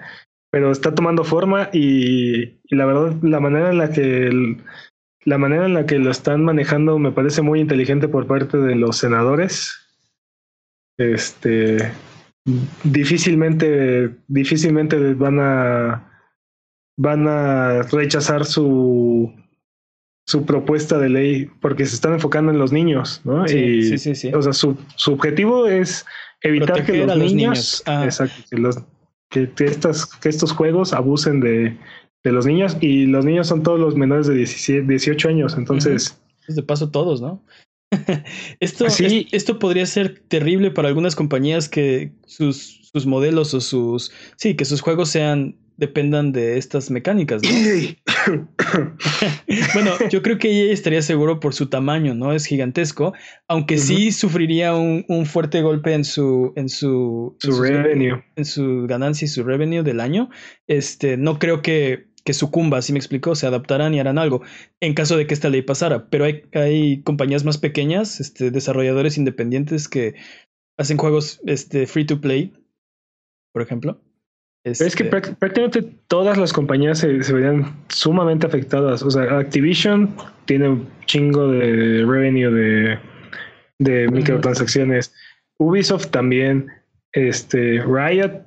[0.50, 4.58] pero está tomando forma y, y, la verdad la manera en la que el,
[5.24, 8.74] la manera en la que lo están manejando me parece muy inteligente por parte de
[8.74, 9.74] los senadores.
[10.98, 11.92] Este
[12.84, 16.10] difícilmente difícilmente van a
[16.96, 19.32] van a rechazar su
[20.26, 23.46] su propuesta de ley porque se están enfocando en los niños, ¿no?
[23.46, 26.04] Sí, y, sí, sí, sí, O sea, su, su objetivo es
[26.42, 27.82] evitar Proteger que los, los niños, niños.
[27.86, 28.04] Ah.
[28.04, 28.78] exacto, que, los,
[29.30, 31.76] que, que, estas, que estos juegos abusen de,
[32.24, 36.10] de, los niños y los niños son todos los menores de 17, 18 años, entonces...
[36.10, 36.54] Uh -huh.
[36.54, 37.42] De paso todos, ¿no?
[38.60, 44.12] esto, esto podría ser terrible para algunas compañías que sus, sus modelos o sus...
[44.36, 47.42] Sí, que sus juegos sean dependan de estas mecánicas.
[47.42, 47.50] ¿no?
[49.74, 52.32] bueno, yo creo que EA estaría seguro por su tamaño, ¿no?
[52.32, 53.12] Es gigantesco,
[53.46, 53.80] aunque uh -huh.
[53.82, 58.44] sí sufriría un, un, fuerte golpe en su en su, su, en su revenue, en
[58.44, 60.30] su ganancia y su revenue del año.
[60.66, 64.42] Este, no creo que que sucumba, si me explicó, se adaptarán y harán algo
[64.80, 66.10] en caso de que esta ley pasara.
[66.10, 70.16] Pero hay, hay compañías más pequeñas, este, desarrolladores independientes que
[70.76, 72.52] hacen juegos este, free to play,
[73.52, 74.02] por ejemplo.
[74.64, 74.88] Este...
[74.88, 79.04] Es que prácticamente todas las compañías se, se, verían sumamente afectadas.
[79.04, 82.98] O sea, Activision tiene un chingo de revenue de,
[83.78, 85.14] de microtransacciones.
[85.58, 86.66] Ubisoft también.
[87.12, 88.42] Este, Riot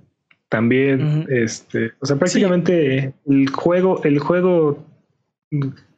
[0.50, 1.02] también.
[1.02, 1.44] Uh -huh.
[1.44, 3.34] Este, o sea, prácticamente sí.
[3.34, 4.86] el juego, el juego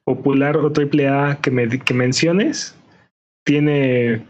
[0.03, 2.75] popular o triple A que, me, que menciones
[3.43, 4.25] tiene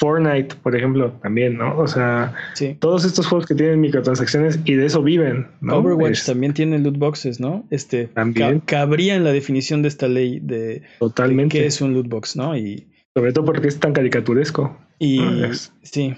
[0.00, 1.76] Fortnite, por ejemplo, también, ¿no?
[1.78, 2.76] O sea, sí.
[2.80, 5.76] todos estos juegos que tienen microtransacciones y de eso viven, ¿no?
[5.76, 7.66] Overwatch es, también tiene loot boxes, ¿no?
[7.70, 11.58] Este también ca cabría en la definición de esta ley de, Totalmente.
[11.58, 12.56] de qué es un loot box, ¿no?
[12.56, 14.78] Y sobre todo porque es tan caricaturesco.
[14.98, 15.20] Y
[15.82, 16.16] sí,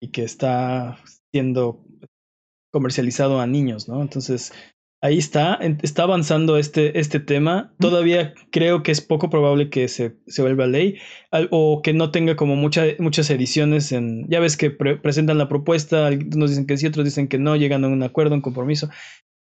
[0.00, 0.98] y que está
[1.32, 1.83] siendo
[2.74, 4.02] comercializado a niños, ¿no?
[4.02, 4.52] Entonces,
[5.00, 7.72] ahí está, está avanzando este, este tema.
[7.78, 10.96] Todavía creo que es poco probable que se, se vuelva ley
[11.50, 14.26] o que no tenga como mucha, muchas ediciones en...
[14.28, 17.54] Ya ves que pre presentan la propuesta, algunos dicen que sí, otros dicen que no,
[17.54, 18.88] llegan a un acuerdo, un compromiso.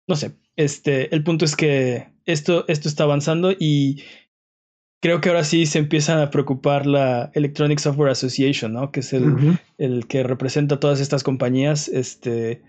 [0.07, 4.03] No sé, este, el punto es que esto, esto está avanzando y
[5.01, 8.91] creo que ahora sí se empieza a preocupar la Electronic Software Association, ¿no?
[8.91, 9.59] Que es el, uh -huh.
[9.77, 12.61] el que representa todas estas compañías, este...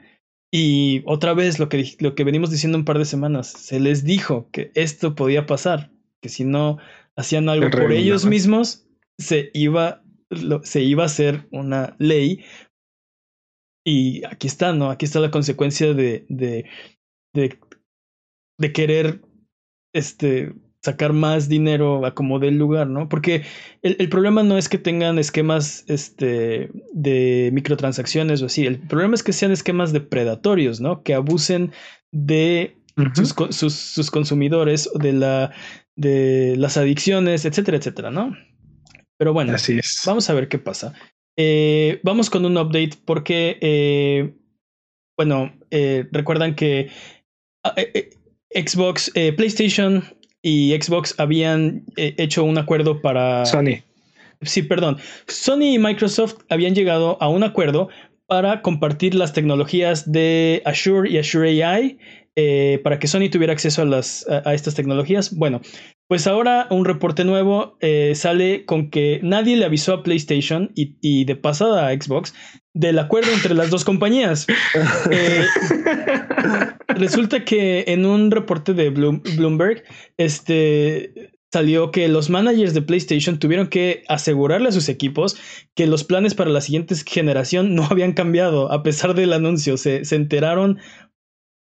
[0.57, 4.05] Y otra vez lo que, lo que venimos diciendo un par de semanas, se les
[4.05, 5.91] dijo que esto podía pasar,
[6.23, 6.79] que si no
[7.17, 8.87] hacían algo por ellos mismos,
[9.19, 12.45] se iba, lo, se iba a hacer una ley.
[13.85, 14.91] Y aquí está, ¿no?
[14.91, 16.67] Aquí está la consecuencia de, de,
[17.35, 17.59] de,
[18.57, 19.23] de querer
[19.93, 23.09] este, sacar más dinero a como del lugar, ¿no?
[23.09, 23.43] Porque
[23.83, 29.15] el, el, problema no es que tengan esquemas este, de microtransacciones o así, el problema
[29.15, 31.03] es que sean esquemas depredatorios, ¿no?
[31.03, 31.73] Que abusen
[32.13, 33.15] de uh -huh.
[33.15, 35.53] sus, sus, sus, consumidores, de, la,
[35.97, 38.37] de las adicciones, etcétera, etcétera, ¿no?
[39.17, 40.03] Pero bueno, así es.
[40.05, 40.93] vamos a ver qué pasa.
[41.37, 44.35] Eh, vamos con un update porque, eh,
[45.17, 46.91] bueno, eh, recuerdan que
[47.77, 48.11] eh,
[48.55, 50.05] Xbox, eh, PlayStation
[50.45, 53.47] y Xbox habían eh, hecho un acuerdo para...
[53.47, 53.83] Sony.
[54.43, 54.99] Sí, perdón.
[55.27, 57.89] Sony y Microsoft habían llegado a un acuerdo
[58.27, 61.99] para compartir las tecnologías de Azure y Azure AI
[62.37, 65.35] eh, para que Sony tuviera acceso a, las, a, a, estas tecnologías.
[65.35, 65.63] Bueno,
[66.09, 70.97] pues ahora un reporte nuevo eh, sale con que nadie le avisó a PlayStation y,
[71.01, 72.35] y, de pasada a Xbox
[72.75, 74.47] del acuerdo entre las dos compañías.
[75.11, 75.47] eh,
[76.89, 79.85] resulta que en un reporte de Bloom, Bloomberg,
[80.19, 85.37] este salió que los managers de PlayStation tuvieron que asegurarle a sus equipos
[85.77, 89.77] que los planes para la siguiente generación no habían cambiado a pesar del anuncio.
[89.77, 90.81] Se, se enteraron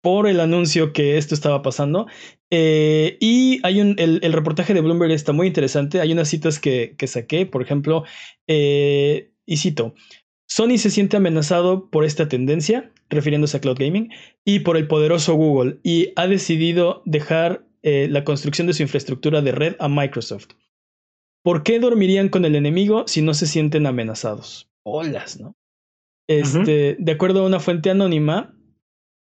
[0.02, 2.08] por el anuncio que esto estaba pasando.
[2.50, 6.00] Eh, y hay un, el, el, reportaje de Bloomberg está muy interesante.
[6.00, 8.06] Hay unas citas que, que saqué, por ejemplo,
[8.48, 9.94] eh, y cito.
[10.52, 14.10] Sony se siente amenazado por esta tendencia, refiriéndose a cloud gaming,
[14.44, 19.42] y por el poderoso Google, y ha decidido dejar eh, la construcción de su infraestructura
[19.42, 20.50] de red a Microsoft.
[21.42, 24.70] ¿Por qué dormirían con el enemigo si no se sienten amenazados?
[24.84, 25.56] Olas, ¿no?
[26.28, 26.98] Este, uh -huh.
[27.00, 28.54] De acuerdo a una fuente anónima,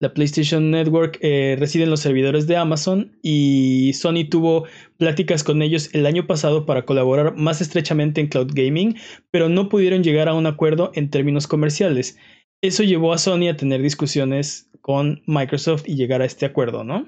[0.02, 4.66] la PlayStation Network eh, reside en los servidores de Amazon y Sony tuvo
[4.98, 8.98] pláticas con ellos el año pasado para colaborar más estrechamente en cloud gaming,
[9.30, 12.18] pero no pudieron llegar a un acuerdo en términos comerciales.
[12.64, 17.08] Eso llevó a Sony a tener discusiones con Microsoft y llegar a este acuerdo, ¿no?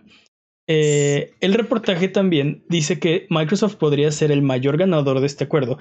[0.67, 5.79] Eh, el reportaje también dice que Microsoft podría ser el mayor ganador de este acuerdo.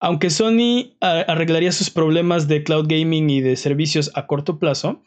[0.00, 5.02] Aunque Sony arreglaría sus problemas de cloud gaming y de servicios a corto plazo,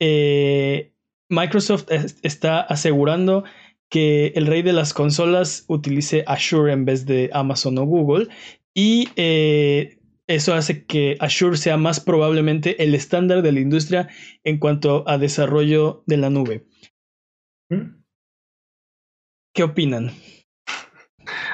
[0.00, 0.92] eh,
[1.30, 1.86] Microsoft
[2.22, 3.44] está asegurando
[3.88, 8.28] que el rey de las consolas utilice Azure en vez de Amazon o Google
[8.74, 14.08] y eh, eso hace que Azure sea más probablemente el estándar de la industria
[14.44, 16.66] en cuanto a desarrollo de la nube.
[17.68, 18.02] ¿Mm?
[19.52, 20.12] ¿Qué opinan?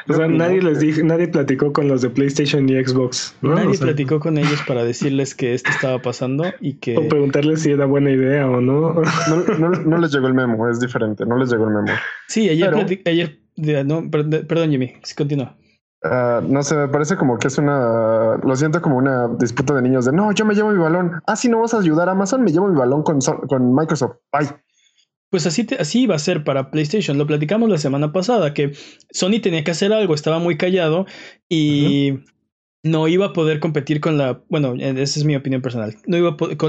[0.09, 3.35] O sea, nadie les dijo, nadie platicó con los de PlayStation y Xbox.
[3.43, 6.97] Nadie platicó con ellos para decirles que esto estaba pasando y que.
[6.97, 9.03] O preguntarles si era buena idea o no.
[9.59, 11.93] No, les llegó el memo, es diferente, no les llegó el memo.
[12.29, 15.57] Sí, ayer, ayer no, perdón, Jimmy, continúa.
[16.05, 18.37] Uh, no sé, me parece como que es una.
[18.37, 21.21] Lo siento como una disputa de niños de no, yo me llevo mi balón.
[21.27, 24.17] Ah, si no vas a ayudar a Amazon, me llevo mi balón con, con Microsoft.
[24.31, 24.49] Bye.
[25.31, 27.19] Pues así, así iba a ser para PlayStation.
[27.19, 28.73] Lo platicamos la semana pasada, que
[29.11, 31.07] Sony tenía que hacer algo, estaba muy callado
[31.49, 32.15] y
[32.85, 34.41] no iba a poder competir con la...
[34.49, 35.97] Bueno, esa es mi opinión personal.
[36.07, 36.67] No iba, a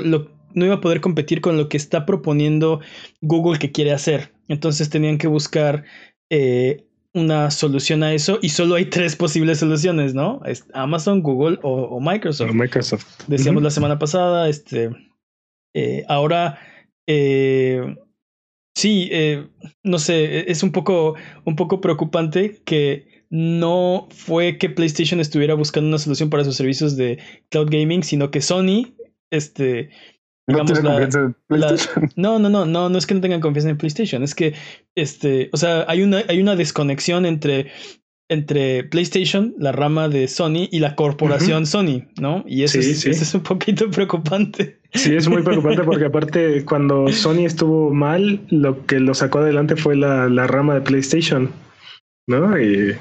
[0.54, 2.82] no iba a poder competir con lo que está proponiendo
[3.22, 4.34] Google que quiere hacer.
[4.48, 5.84] Entonces tenían que buscar
[6.32, 10.41] eh, una solución a eso y solo hay tres posibles soluciones, ¿no?
[10.46, 12.54] Es Amazon, Google o, Microsoft.
[12.54, 13.06] Microsoft.
[13.28, 14.89] Decíamos la semana pasada, este...
[15.76, 16.60] Eh, ahora...
[17.06, 17.96] Eh,
[18.77, 19.47] Sí, eh,
[19.83, 25.55] no sé, e-, es un poco, un poco preocupante que no fue que PlayStation estuviera
[25.55, 27.17] buscando una solución para sus servicios de
[27.49, 28.93] cloud gaming, sino que Sony,
[29.31, 29.89] este,
[30.45, 32.11] no tiene confianza en PlayStation.
[32.15, 34.53] no, no, no, no, no es que no tengan confianza en PlayStation, es que,
[34.93, 37.71] este, o sea, hay una, hay una desconexión entre
[38.29, 42.43] entre PlayStation, la rama de Sony, y la corporación Sony, ¿no?
[42.45, 44.81] Y eso, es, eso, es, un poquito preocupante.
[44.97, 49.75] Sí, es muy preocupante porque aparte cuando Sony estuvo mal, lo que lo sacó adelante
[49.75, 51.51] fue la, la rama de PlayStation,
[52.27, 52.60] ¿no?
[52.60, 52.95] Y...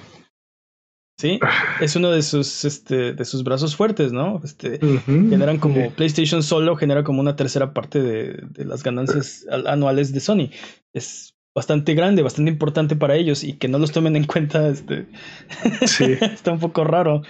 [1.18, 1.40] Sí,
[1.80, 4.42] es uno de sus, este, de sus brazos fuertes, ¿no?
[4.44, 10.12] Este, Generan como PlayStation solo genera como una tercera parte de, de las ganancias anuales
[10.12, 10.50] de Sony.
[10.92, 15.06] Es bastante grande, bastante importante para ellos y que no los tomen en cuenta, este,
[15.86, 16.18] sí.
[16.20, 17.22] está un poco raro.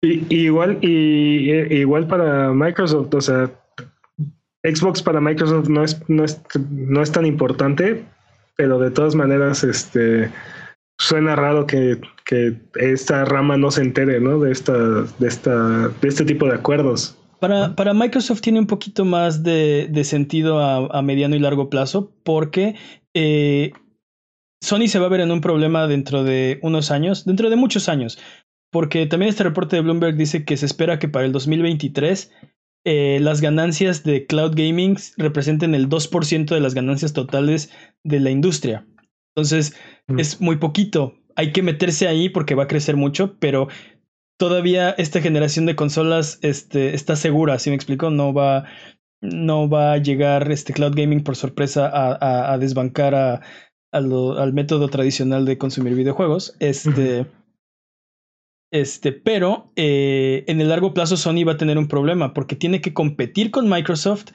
[0.00, 3.50] Y, igual, y, igual para Microsoft, o sea,
[4.64, 8.04] Xbox para Microsoft no es, no es, no es tan importante,
[8.56, 10.30] pero de todas maneras, este
[10.98, 14.38] suena raro que, que esta rama no se entere, ¿no?
[14.38, 17.18] De esta, de esta, de este tipo de acuerdos.
[17.40, 21.68] Para, para, Microsoft tiene un poquito más de, de sentido a, a, mediano y largo
[21.68, 22.76] plazo porque
[23.14, 23.72] eh,
[24.62, 27.88] Sony se va a ver en un problema dentro de unos años, dentro de muchos
[27.88, 28.16] años,
[28.70, 32.30] porque también este reporte de Bloomberg dice que se espera que para el 2023
[32.84, 37.70] eh, las ganancias de cloud gaming representen el 2% de las ganancias totales
[38.02, 38.86] de la industria.
[39.34, 39.74] Entonces,
[40.08, 40.18] mm.
[40.18, 41.14] es muy poquito.
[41.36, 43.68] Hay que meterse ahí porque va a crecer mucho, pero
[44.38, 48.10] todavía esta generación de consolas este, está segura, ¿sí me explico?
[48.10, 48.64] No va,
[49.20, 53.40] no va a llegar este cloud gaming por sorpresa a, desbancar a,
[53.92, 56.56] al método tradicional de consumir videojuegos.
[56.58, 57.26] Este,
[58.72, 62.80] este, pero eh, en el largo plazo Sony va a tener un problema porque tiene
[62.80, 64.32] que competir con Microsoft,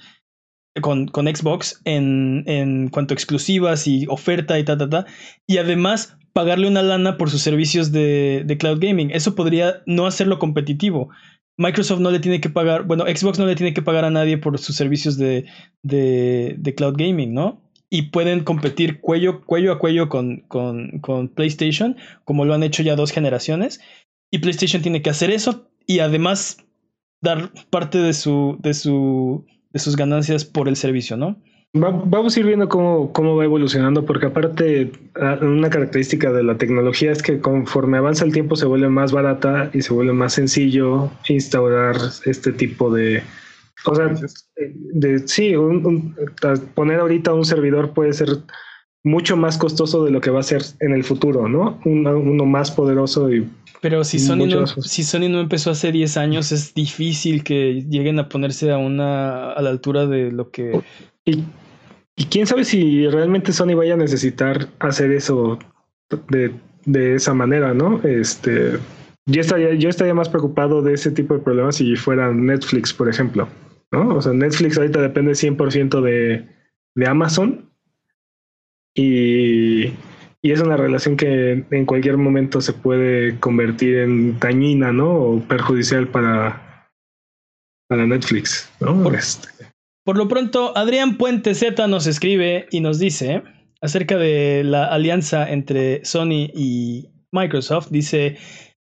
[0.81, 5.05] con, con Xbox en, en cuanto a exclusivas y oferta y ta, ta, ta.
[5.47, 9.09] Y además pagarle una lana por sus servicios de, de cloud gaming.
[9.11, 11.09] Eso podría no hacerlo competitivo.
[11.57, 14.37] Microsoft no le tiene que pagar, bueno, Xbox no le tiene que pagar a nadie
[14.37, 15.45] por sus servicios de,
[15.81, 17.63] de, cloud gaming, ¿no?
[17.89, 22.83] Y pueden competir cuello, cuello a cuello con, con, con, PlayStation, como lo han hecho
[22.83, 23.79] ya dos generaciones.
[24.31, 26.57] Y PlayStation tiene que hacer eso y además
[27.21, 31.37] dar parte de, su, de, su, de sus ganancias por el servicio, ¿no?
[31.73, 36.57] vamos a ir viendo cómo, cómo va evolucionando, porque aparte ah, una característica de la
[36.57, 40.33] tecnología es que conforme avanza el tiempo se vuelve más barata y se vuelve más
[40.33, 43.23] sencillo instaurar este tipo de...
[43.85, 44.11] O sea,
[44.55, 45.53] de, sí,
[46.73, 48.29] poner ahorita un servidor puede ser
[49.03, 51.79] mucho más costoso de lo que va a ser en el futuro, ¿no?
[51.85, 53.47] Uno, más poderoso y...
[53.81, 58.19] Pero si Sony, no, si Sony no empezó hace 10 años, es difícil que lleguen
[58.19, 60.81] a ponerse a una a la altura de lo que...
[61.25, 61.43] Y,
[62.15, 65.59] y quién sabe si realmente Sony vaya a necesitar hacer eso
[66.29, 66.51] de,
[66.85, 68.01] de esa manera, ¿no?
[68.03, 68.79] Este,
[69.27, 73.09] yo estaría, yo estaría más preocupado de ese tipo de problemas si fuera Netflix, por
[73.09, 73.47] ejemplo,
[73.91, 74.15] ¿no?
[74.15, 76.47] O sea, Netflix ahorita depende 100% de,
[76.95, 77.69] de Amazon
[78.95, 79.91] y,
[80.43, 85.11] es una relación que en cualquier momento se puede convertir en dañina, ¿no?
[85.11, 86.89] O perjudicial para,
[87.89, 89.03] para Netflix, ¿no?
[89.03, 89.47] Por, este.
[90.05, 93.43] por lo pronto, Adrián Puente Z nos escribe y nos dice
[93.81, 97.89] acerca de la alianza entre Sony y Microsoft.
[97.89, 98.37] Dice,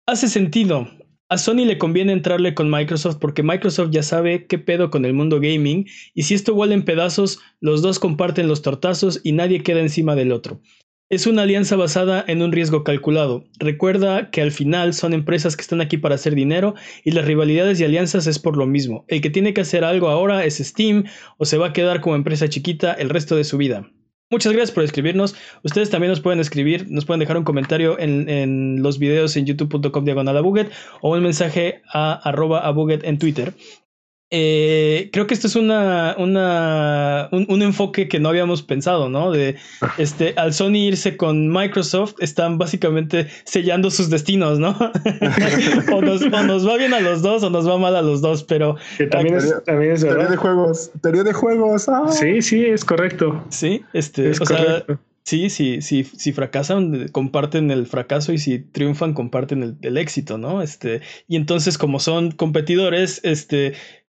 [0.08, 0.88] hace sentido.
[1.30, 5.14] A Sony le conviene entrarle con Microsoft porque Microsoft ya sabe qué pedo con el
[5.14, 9.64] mundo gaming y si esto vuela en pedazos, los dos comparten los tortazos y nadie
[9.64, 10.62] queda encima del otro.
[11.10, 13.44] Es una alianza basada en un riesgo calculado.
[13.60, 17.80] Recuerda que al final son empresas que están aquí para hacer dinero y las rivalidades
[17.80, 19.06] y alianzas es por lo mismo.
[19.08, 21.04] El que tiene que hacer algo ahora es Steam
[21.38, 23.92] o se va a quedar como empresa chiquita el resto de su vida.
[24.32, 25.36] Muchas gracias por escribirnos.
[25.62, 30.06] Ustedes también nos pueden escribir, nos pueden dejar un comentario en, los videos en youtube.com
[30.06, 30.38] diagonal
[31.02, 32.64] o un mensaje a arroba
[33.04, 33.54] en Twitter.
[34.36, 39.30] Eh, creo que esto es una, una un, enfoque que no habíamos pensado, ¿no?
[39.30, 39.58] De
[40.00, 44.72] este, al Sony irse con Microsoft, están básicamente sellando sus destinos, ¿no?
[45.94, 48.76] o, nos, va bien a los dos o nos va mal a los dos, pero.
[49.12, 50.90] también, es, también es Teoría de juegos.
[51.04, 51.88] Teoría de juegos.
[51.88, 52.08] Ah.
[52.10, 53.46] Sí, sí, es correcto.
[53.50, 54.84] Sí, este, o sea.
[55.26, 60.38] Sí, sí, sí, si fracasan, comparten el fracaso y si triunfan, comparten el, el, éxito,
[60.38, 60.62] ¿no?
[60.62, 63.74] Este, y entonces, como son competidores, este,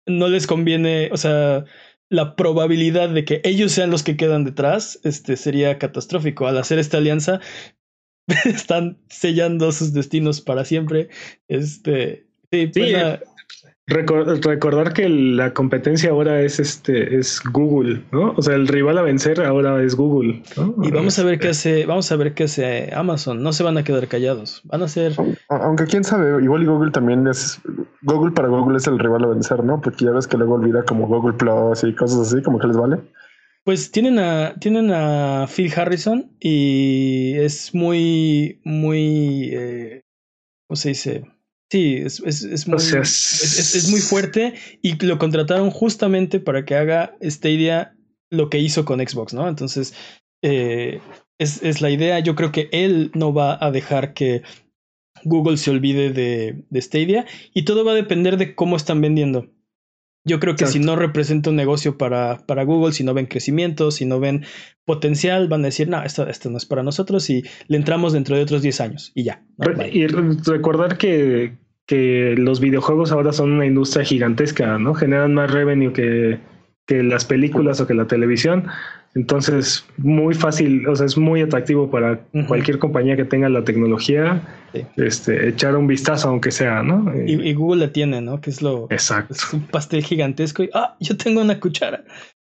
[0.07, 1.65] no les conviene, o sea,
[2.11, 6.47] la probabilidad de que ellos sean los que quedan detrás este, sería catastrófico.
[6.47, 7.41] Al hacer esta alianza,
[8.45, 11.09] están sellando sus destinos para siempre.
[11.49, 12.71] Este, sí,
[13.87, 18.33] recordar que la competencia ahora es este es Google, ¿no?
[18.37, 20.43] O sea, el rival a vencer ahora es Google.
[20.83, 23.43] Y vamos a ver qué este hace, vamos a ver qué hace Amazon.
[23.43, 24.63] No se van a quedar callados.
[24.65, 25.15] Van a ser.
[25.49, 27.61] Aunque quién sabe, igual y Google también es
[28.03, 29.81] Google para Google es el rival a vencer, ¿no?
[29.81, 32.77] Porque ya ves que luego olvida como Google Plus y cosas así, como que les
[32.77, 32.99] vale.
[33.65, 40.03] Pues tienen a, tienen a Phil Harrison y es muy, muy, eh,
[40.69, 41.34] ¿cómo se dice?
[41.75, 42.21] Sí, es,
[42.69, 47.97] muy, es, muy fuerte y lo contrataron justamente para que haga Stadia
[48.31, 49.49] lo que hizo con Xbox, ¿no?
[49.49, 49.93] Entonces,
[50.41, 51.01] eh,
[51.37, 52.21] es, la idea.
[52.21, 54.43] Yo creo que él no va a dejar que
[55.25, 59.51] Google se olvide de, de Stadia y todo va a depender de cómo están vendiendo.
[60.25, 63.91] Yo creo que si no representa un negocio para, para, Google, si no ven crecimiento,
[63.91, 64.45] si no ven
[64.85, 68.37] potencial, van a decir, no, esto, esto no es para nosotros y le entramos dentro
[68.37, 69.45] de otros 10 años y ya.
[69.93, 74.95] Y recordar que, que los videojuegos ahora son una industria gigantesca, ¿no?
[74.95, 76.39] Generan más revenue que,
[76.87, 78.67] que las películas o que la televisión.
[79.15, 82.19] Entonces, muy fácil, o sea, es muy atractivo para
[82.49, 84.43] cualquier compañía que tenga la tecnología,
[84.97, 87.13] este, echar un vistazo, aunque sea, ¿no?
[87.25, 88.41] Y, Google la tiene, ¿no?
[88.41, 88.89] Que es lo.
[88.91, 89.35] Exacto.
[89.35, 92.03] Es un pastel gigantesco y, ah, yo tengo una cuchara.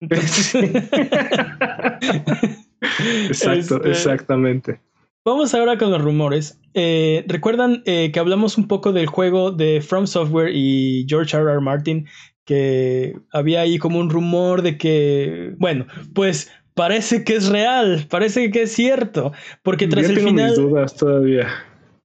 [3.28, 4.80] Exacto, este, exactamente.
[5.24, 6.58] Vamos ahora con los rumores.
[6.72, 11.50] Eh, ¿Recuerdan eh, que hablamos un poco del juego de From Software y George R.
[11.50, 11.60] R.
[11.60, 12.06] Martin?
[12.46, 18.50] Que había ahí como un rumor de que, bueno, pues parece que es real, parece
[18.50, 20.54] que es cierto, porque tras el final...
[20.54, 21.48] dudas todavía.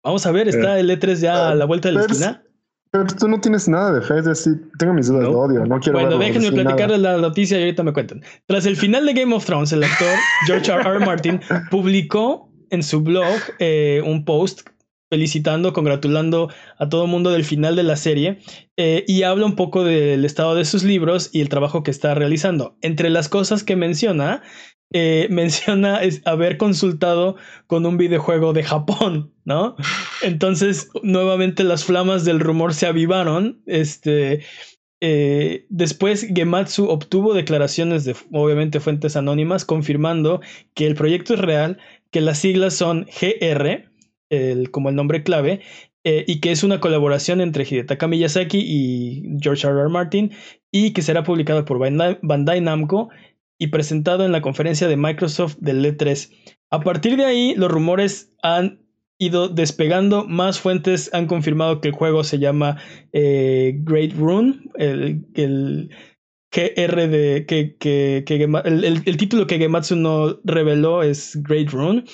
[0.03, 0.81] Vamos a ver, está eh.
[0.81, 2.43] el E3 ya a la vuelta de la esquina.
[2.91, 5.79] Pero tú no tienes nada de fe, es decir, tengo mis dudas de odio, no
[5.79, 8.21] quiero Bueno, déjenme platicarles la noticia y ahorita me cuentan.
[8.45, 10.15] Tras el final de Game of Thrones, el actor
[10.47, 10.81] George R.
[10.81, 11.05] R.
[11.05, 11.39] Martin
[11.71, 14.61] publicó en su blog eh, un post
[15.09, 18.39] felicitando, congratulando a todo el mundo del final de la serie
[18.75, 22.15] eh, y habla un poco del estado de sus libros y el trabajo que está
[22.15, 22.77] realizando.
[22.81, 24.41] Entre las cosas que menciona,
[24.91, 27.35] eh, menciona es haber consultado
[27.67, 29.75] con un videojuego de Japón, ¿no?
[30.23, 33.61] Entonces, nuevamente las flamas del rumor se avivaron.
[33.67, 34.43] Este.
[35.69, 40.41] después Gematsu obtuvo declaraciones de obviamente fuentes anónimas confirmando
[40.73, 41.77] que el proyecto es real
[42.15, 43.89] que las siglas son GR,
[44.71, 45.59] como el nombre clave,
[46.05, 49.89] eh, y que es una colaboración entre Hidetaka Miyazaki y George R.
[49.89, 50.31] Martin,
[50.71, 53.09] y que será publicado por Bandai Namco
[53.59, 56.31] y presentado en la conferencia de Microsoft del E3.
[56.69, 58.79] A partir de ahí, los rumores han
[59.17, 62.77] ido despegando, más fuentes han confirmado que el juego se llama
[63.11, 65.89] eh, Great Rune, el
[66.55, 68.23] GR de que, que,
[68.65, 72.05] el, título que Gematsu no reveló es Great Rune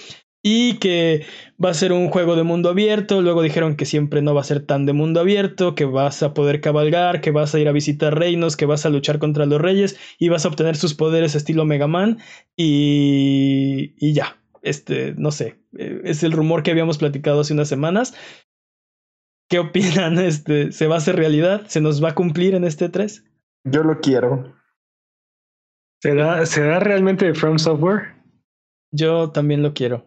[0.44, 1.24] y que
[1.64, 3.22] va a ser un juego de mundo abierto.
[3.22, 6.34] Luego dijeron que siempre no va a ser tan de mundo abierto, que vas a
[6.34, 9.62] poder cabalgar, que vas a ir a visitar reinos, que vas a luchar contra los
[9.62, 12.18] reyes y vas a obtener sus poderes estilo Mega Man
[12.56, 14.38] y, y ya.
[14.64, 18.14] Este, no sé, eh, es el rumor que habíamos platicado hace unas semanas.
[19.50, 20.18] ¿Qué opinan?
[20.20, 21.64] Este, ¿Se va a hacer realidad?
[21.68, 23.24] ¿Se nos va a cumplir en este 3?
[23.64, 24.56] Yo lo quiero.
[26.02, 28.16] ¿Será, ¿Será realmente From Software?
[28.92, 30.06] Yo también lo quiero.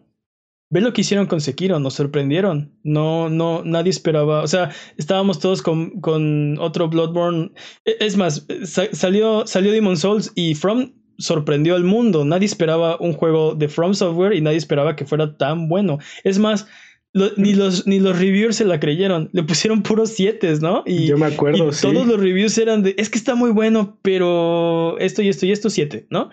[0.69, 2.77] Ve lo que hicieron con Sekiro, nos sorprendieron.
[2.83, 4.41] No, no, nadie esperaba.
[4.41, 7.51] O sea, estábamos todos con, con otro Bloodborne.
[7.85, 8.45] E, es más,
[8.91, 12.25] salió, salió Demon Souls y From sorprendió al mundo.
[12.25, 15.99] Nadie esperaba un juego de From Software y nadie esperaba que fuera tan bueno.
[16.23, 16.67] Es más,
[17.37, 19.29] ni, los, ni los reviewers se la creyeron.
[19.31, 20.83] Le pusieron puros siete, ¿no?
[20.85, 23.97] Y, Yo me acuerdo, y Todos los reviews eran de, es que está muy bueno,
[24.01, 26.29] pero esto y esto y esto siete, ¿no?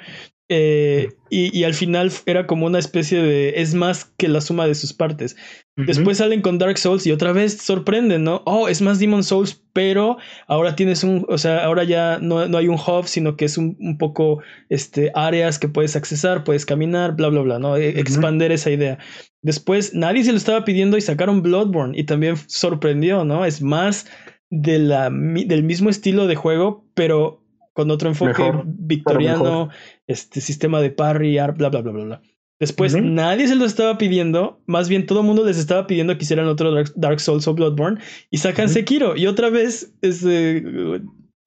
[0.54, 3.54] Eh, y, al final era como una especie de.
[3.56, 5.34] Es más que la suma de sus partes.
[5.76, 8.42] Después salen con Dark Souls y otra vez sorprenden, ¿no?
[8.44, 11.24] Oh, es más Demon Souls, pero ahora tienes un.
[11.30, 14.42] O sea, ahora ya no, no hay un hub, sino que es un, un, poco
[14.68, 17.78] este, áreas que puedes accesar, puedes caminar, bla, bla, bla, ¿no?
[17.78, 18.98] E, expander esa idea.
[19.40, 23.46] Después nadie se lo estaba pidiendo y sacaron Bloodborne y también sorprendió, ¿no?
[23.46, 24.06] Es más
[24.50, 27.41] de la, del mismo estilo de juego, pero
[27.72, 29.70] con otro enfoque victoriano,
[30.06, 32.22] este sistema de parry, bla, bla, bla, bla, bla.
[32.60, 36.22] Después nadie se lo estaba pidiendo, más bien todo el mundo les estaba pidiendo que
[36.22, 38.00] hicieran otro Dark, Souls o Bloodborne
[38.30, 39.16] y sacan Sekiro.
[39.16, 40.22] Y otra vez es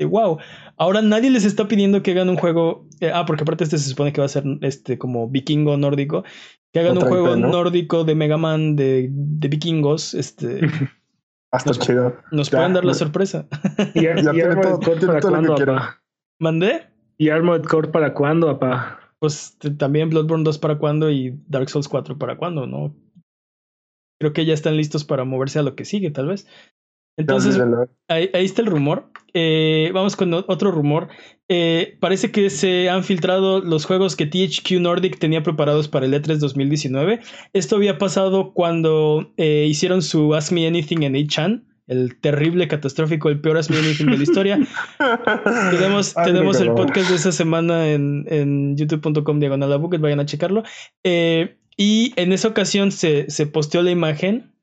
[0.03, 0.37] wow.
[0.77, 2.85] Ahora nadie les está pidiendo que hagan un juego.
[2.99, 6.25] Eh, ah, porque aparte este se supone que va a ser este como vikingo nórdico.
[6.73, 10.13] Que hagan un juego nórdico de Mega Man de, de vikingos.
[10.13, 10.59] Este.
[11.51, 12.17] Hasta chido.
[12.31, 13.47] Nos pueden dar la sorpresa.
[13.93, 15.55] Y, ya, tiene todo, para cuándo,
[16.39, 16.87] ¿Mandé?
[17.17, 18.99] ¿Y Armored Core para cuándo, papá?
[19.19, 22.95] Pues también Bloodborne 2 para cuándo y Dark Souls 4 para cuándo, ¿no?
[24.19, 26.47] Creo que ya están listos para moverse a lo que sigue, tal vez.
[27.17, 27.57] Entonces,
[28.09, 29.09] ahí, está el rumor.
[29.33, 31.07] Eh, vamos con otro rumor.
[31.47, 36.13] Eh, parece que se han filtrado los juegos que THQ Nordic tenía preparados para el
[36.13, 37.21] E3 2019.
[37.53, 43.29] Esto había pasado cuando eh, hicieron su Ask Me Anything en 8chan el terrible, catastrófico,
[43.29, 44.59] el peor Ask de la historia.
[45.71, 50.63] tenemos tenemos el podcast de esa semana en, en youtube.com diagonal a vayan a checarlo.
[51.03, 54.55] y en esa ocasión se, se posteó la imagen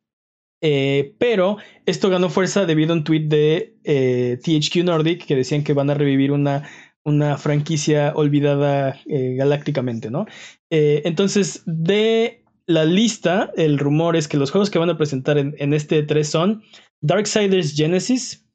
[0.65, 1.57] eh, pero
[1.87, 5.91] esto ganó fuerza debido a un tweet de eh, THQ Nordic que decían que van
[5.91, 6.69] a revivir una,
[7.05, 10.27] una franquicia olvidada eh, galácticamente, ¿no?
[10.71, 15.55] entonces, de la lista, el rumor es que los juegos que van a presentar en,
[15.59, 16.63] en este 3 son
[17.03, 18.47] Darksiders Genesis,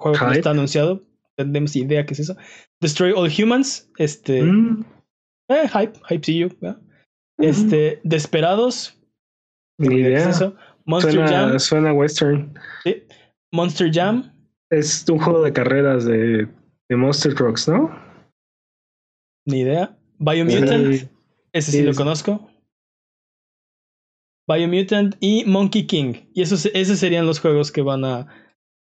[0.00, 1.02] juego que no está anunciado,
[1.36, 2.36] tenemos idea qué es eso.
[2.80, 4.42] Destroy All Humans, este.
[4.42, 4.84] Mm.
[5.48, 6.48] hype, hype sí yo.
[7.38, 8.98] Este, Desperados.
[9.78, 10.30] Ni idea.
[10.86, 11.58] Monster suena, Jam.
[11.58, 12.54] Suena western.
[12.84, 13.02] Sí.
[13.52, 14.32] Monster Jam.
[14.70, 16.48] Es un juego de carreras de,
[16.88, 17.90] de Monster Trucks, ¿no?
[19.46, 19.96] Ni idea.
[20.18, 21.08] Biomutant.
[21.52, 22.50] ese sí, lo conozco.
[24.48, 26.14] Biomutant y Monkey King.
[26.34, 28.26] Y esos, esos serían los juegos que van a,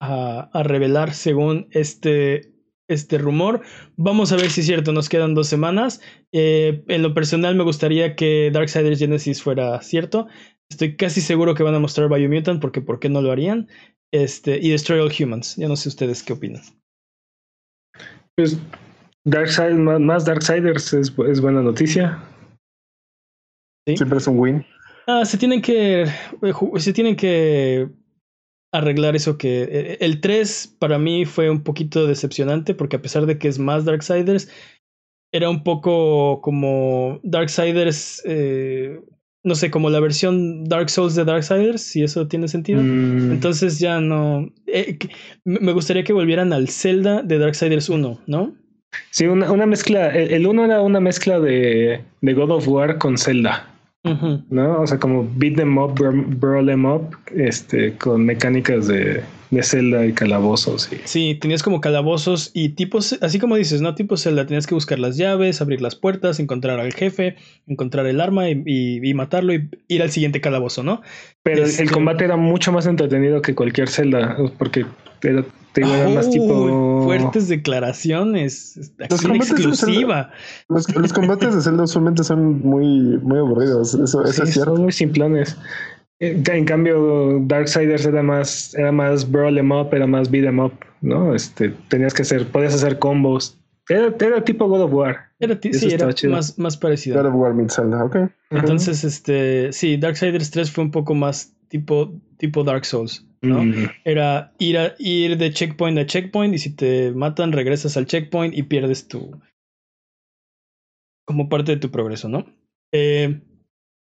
[0.00, 2.52] a, a, revelar según este,
[2.88, 3.62] este rumor.
[3.96, 6.00] Vamos a ver si es cierto, nos quedan dos semanas.
[6.32, 10.26] Eh, en lo personal me gustaría que Darksiders Genesis fuera cierto.
[10.70, 13.68] Estoy casi seguro que van a mostrar Biomutant porque ¿por qué no lo harían?
[14.12, 15.56] Este, y Destroy All Humans.
[15.56, 16.62] Ya no sé ustedes qué opinan.
[18.36, 18.58] Pues
[19.24, 22.22] Darksiders, más Darksiders es, es buena noticia.
[23.86, 24.66] Siempre es un win.
[25.06, 26.02] Ah, se tienen que.
[26.02, 27.88] Eh, se tienen que
[28.72, 29.62] arreglar eso que.
[29.62, 33.58] Eh, el 3 para mí fue un poquito decepcionante porque a pesar de que es
[33.58, 34.48] más Darksiders,
[35.32, 38.22] era un poco como Darksiders.
[38.24, 39.00] Eh,
[39.44, 42.80] no sé, como la versión Dark Souls de Darksiders, si eso tiene sentido.
[42.80, 43.32] Mm.
[43.32, 44.52] Entonces ya no.
[44.66, 44.98] Eh,
[45.44, 48.54] me gustaría que volvieran al Zelda de Darksiders 1, ¿no?
[49.10, 50.08] Sí, una, una mezcla.
[50.10, 53.71] El 1 era una mezcla de, de, God of War con Zelda.
[54.04, 54.80] ¿No?
[54.80, 59.22] O sea, como beat them up, brawl them up, este, con mecánicas de,
[59.52, 60.90] de Zelda y calabozos.
[60.90, 60.96] Y...
[61.04, 63.94] Sí, tenías como calabozos y tipos, así como dices, ¿no?
[63.94, 67.36] Tipo Zelda, tenías que buscar las llaves, abrir las puertas, encontrar al jefe,
[67.66, 71.02] encontrar el arma y, matarlo y ir al siguiente calabozo, ¿no?
[71.42, 74.86] Pero el este combate era mucho más entretenido que cualquier Zelda, porque
[75.22, 75.44] era,
[75.74, 77.02] te más tipo...
[77.04, 80.30] Fuertes declaraciones, acción exclusiva.
[80.68, 84.76] los, combates de Zelda usualmente son muy, muy aburridos, eso, es cierto.
[84.76, 85.58] Son muy simplones.
[86.24, 90.72] En cambio, Darksiders era más, era más brawl em up, era más beat em up,
[91.00, 91.34] ¿no?
[91.34, 93.58] Este, tenías que hacer, podías hacer combos.
[93.88, 95.32] Era, era tipo God of War.
[95.40, 97.20] Era, sí, era más, más parecido.
[97.20, 98.16] God of War Zelda, ok.
[98.50, 103.60] Entonces, este, sí, Darksiders 3 fue un poco más tipo, tipo Dark Souls, ¿no?
[104.04, 108.56] Era ir, a, ir de checkpoint a checkpoint y si te matan, regresas al checkpoint
[108.56, 109.40] y pierdes tu.
[111.24, 112.46] como parte de tu progreso, ¿no?
[112.92, 113.40] Eh,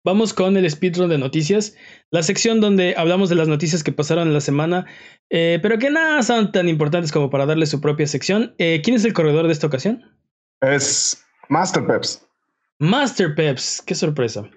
[0.07, 1.75] Vamos con el speedrun de noticias,
[2.11, 4.85] la sección donde hablamos de las noticias que pasaron en la semana,
[5.29, 8.55] eh, pero que nada son tan importantes como para darle su propia sección.
[8.57, 10.05] Eh, ¿Quién es el corredor de esta ocasión?
[10.61, 12.25] Es Master Peps.
[12.79, 14.49] Master Peps, qué sorpresa.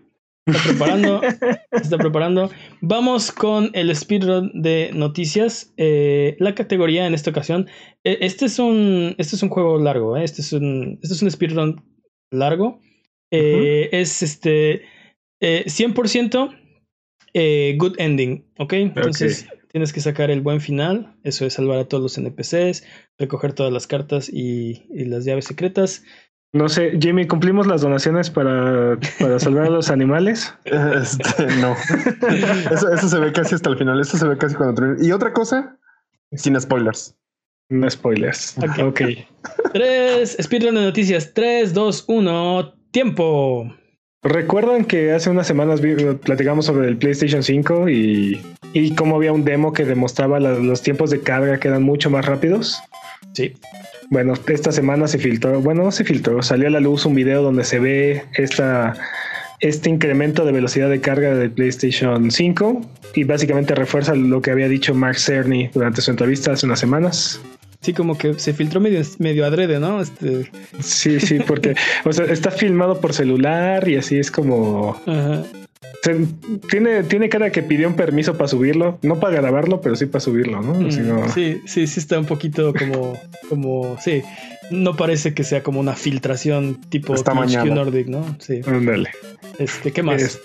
[0.47, 1.21] Está preparando,
[1.73, 2.51] está preparando.
[2.81, 5.75] Vamos con el speedrun de noticias.
[5.79, 7.67] Eh, la categoría en esta ocasión.
[8.05, 9.17] Este es un.
[9.19, 10.17] Este es un juego largo.
[10.17, 11.01] Este es un.
[11.03, 11.83] Este es un speedrun
[12.31, 12.81] largo.
[13.33, 14.85] Es este.
[15.41, 16.57] 100%
[17.79, 18.45] good ending.
[18.59, 18.73] ¿Ok?
[18.75, 19.47] Entonces.
[19.73, 22.83] Tienes que sacar el buen final, eso es salvar a todos los NPCs,
[23.19, 26.03] recoger todas las cartas y, y las llaves secretas.
[26.53, 30.53] No sé, Jimmy, ¿cumplimos las donaciones para, para salvar a los animales?
[30.65, 31.77] Este, no.
[32.73, 34.01] Eso, se ve casi hasta el final.
[34.01, 35.07] Eso se ve casi cuando termina.
[35.07, 35.79] Y otra cosa,
[36.33, 37.17] sin spoilers.
[37.69, 38.59] No spoilers.
[38.59, 38.79] Ok.
[38.89, 39.29] okay.
[39.73, 41.33] Tres, speedrun de noticias.
[41.33, 43.73] Tres, dos, uno, tiempo.
[44.23, 45.81] ¿Recuerdan que hace unas semanas
[46.23, 48.41] platicamos sobre el PlayStation 5 y,
[48.75, 52.27] y cómo había un demo que demostraba los tiempos de carga que eran mucho más
[52.27, 52.83] rápidos?
[53.33, 53.55] Sí.
[54.11, 57.43] Bueno, esta semana se filtró, bueno, no se filtró, salió a la luz un video
[57.43, 58.95] donde se ve esta,
[59.61, 62.81] este incremento de velocidad de carga del PlayStation 5
[63.15, 67.41] y básicamente refuerza lo que había dicho Mark Cerny durante su entrevista hace unas semanas.
[67.81, 70.03] Sí, como que se filtró medio, medio adrede, ¿no?
[70.03, 70.51] Este...
[70.81, 71.75] Sí, sí, porque
[72.05, 75.01] o sea, está filmado por celular y así es como...
[75.07, 75.45] Ajá
[76.71, 80.21] tiene, tiene cara que pidió un permiso para subirlo, no para grabarlo, pero sí para
[80.21, 80.75] subirlo, ¿no?
[80.75, 83.19] Mm, sí, sí, sí está un poquito como,
[83.49, 84.23] como, sí,
[84.71, 88.37] no parece que sea como una filtración tipo Nordic, ¿no?
[88.39, 88.61] Sí.
[88.67, 89.11] Ándale.
[89.59, 90.41] Este, ¿qué más?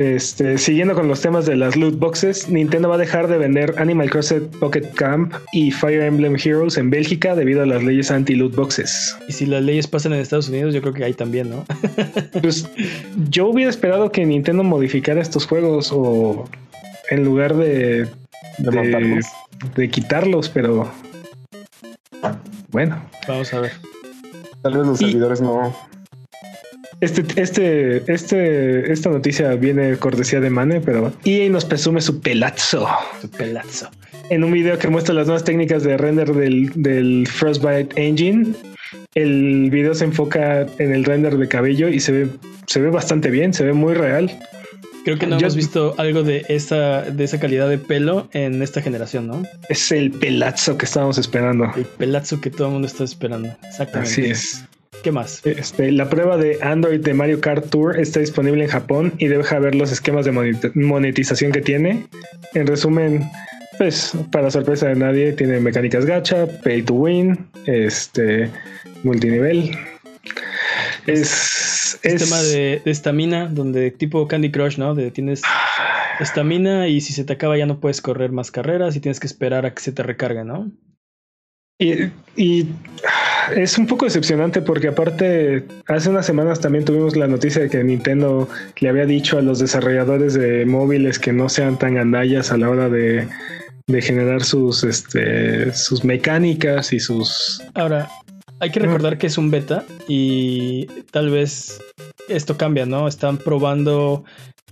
[0.00, 3.74] Este, siguiendo con los temas de las loot boxes, Nintendo va a dejar de vender
[3.76, 8.54] Animal Crossing Pocket Camp y Fire Emblem Heroes en Bélgica debido a las leyes anti-loot
[8.54, 9.14] boxes.
[9.28, 11.66] Y si las leyes pasan en Estados Unidos, yo creo que ahí también, ¿no?
[12.40, 12.66] pues
[13.28, 16.48] yo hubiera esperado que Nintendo modificara estos juegos o
[17.10, 18.08] en lugar de,
[18.56, 19.20] de,
[19.76, 20.90] de quitarlos, pero
[22.70, 23.04] bueno.
[23.28, 23.72] Vamos a ver.
[24.62, 25.76] Tal vez los servidores no,
[27.00, 32.86] este, este, este, esta noticia viene cortesía de Mane, pero EA nos presume su pelazo.
[33.20, 33.90] Su pelazo.
[34.28, 38.54] En un video que muestra las nuevas técnicas de render del, del Frostbite Engine,
[39.14, 42.28] el video se enfoca en el render de cabello y se ve,
[42.66, 44.30] se ve bastante bien, se ve muy real.
[45.04, 48.82] Creo que no hemos visto algo de esa, de esa calidad de pelo en esta
[48.82, 49.42] generación, ¿no?
[49.68, 51.72] Es el pelazo que estábamos esperando.
[51.74, 53.48] El pelazo que todo el mundo está esperando.
[53.66, 54.10] Exactamente.
[54.12, 54.64] Así es.
[55.02, 55.44] ¿Qué más?
[55.46, 59.58] Este, la prueba de Android de Mario Kart Tour está disponible en Japón y deja
[59.58, 60.32] ver los esquemas de
[60.74, 62.06] monetización que tiene.
[62.54, 63.28] En resumen,
[63.78, 68.50] pues para sorpresa de nadie, tiene mecánicas gacha, pay to win, este
[69.02, 69.70] multinivel.
[71.06, 74.94] Es, es tema de estamina, donde tipo Candy Crush, ¿no?
[74.94, 75.40] De tienes
[76.20, 79.26] estamina y si se te acaba ya no puedes correr más carreras y tienes que
[79.26, 80.70] esperar a que se te recargue, ¿no?
[82.36, 82.66] Y,
[83.56, 87.82] es un poco decepcionante porque aparte hace unas semanas también tuvimos la noticia de que
[87.82, 92.56] Nintendo le había dicho a los desarrolladores de móviles que no sean tan gandallas a
[92.56, 93.28] la hora de,
[94.00, 97.60] generar sus, este, sus mecánicas y sus...
[97.74, 98.08] Ahora,
[98.60, 101.80] hay que recordar que es un beta y tal vez
[102.28, 103.08] esto cambia, ¿no?
[103.08, 104.24] Están probando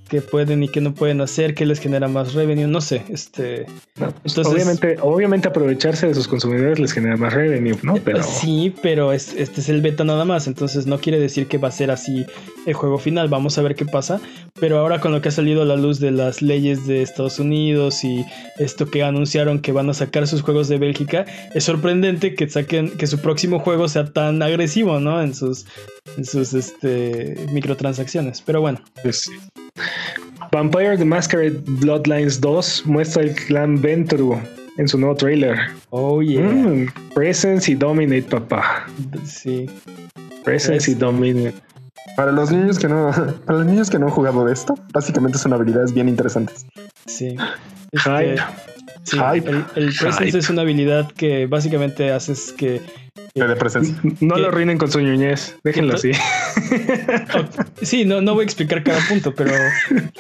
[0.09, 3.67] que pueden y que no pueden hacer, que les genera más revenue, no sé, este
[3.95, 7.97] pues, entonces, obviamente, obviamente aprovecharse de sus consumidores les genera más revenue, ¿no?
[7.97, 11.59] Eh, pero sí, pero este es el beta nada más, entonces no quiere decir que
[11.59, 12.27] va a ser así
[12.67, 14.21] el juego final, vamos a ver qué pasa,
[14.59, 17.39] pero ahora con lo que ha salido a la luz de las leyes de Estados
[17.39, 18.25] Unidos y
[18.59, 22.91] esto que anunciaron que van a sacar sus juegos de Bélgica, es sorprendente que saquen
[22.91, 25.23] que su próximo juego sea tan agresivo, ¿no?
[25.23, 25.67] En sus
[26.17, 28.81] en sus este microtransacciones, pero bueno.
[29.03, 29.31] Pues
[30.51, 34.41] Vampire the Masquerade Bloodlines 2 muestra el clan Ventru
[34.79, 35.59] en su nuevo trailer.
[35.91, 36.43] Oh, yeah.
[36.43, 38.87] Mm, presence y Dominate, papá.
[39.25, 39.69] Sí.
[40.45, 41.55] Presence y Dominate.
[42.17, 43.11] Para los niños que no,
[43.47, 46.67] para los niños que no han jugado de esto, básicamente son habilidades bien interesantes.
[47.07, 47.37] Sí.
[47.93, 48.37] Este,
[49.77, 52.81] el, Presence es una habilidad que básicamente haces que
[53.35, 53.97] de presencia.
[54.21, 56.13] No lo arruinen con su ñoñez, déjenlo así.
[57.83, 59.53] Sí, no, no voy a explicar cada punto, pero,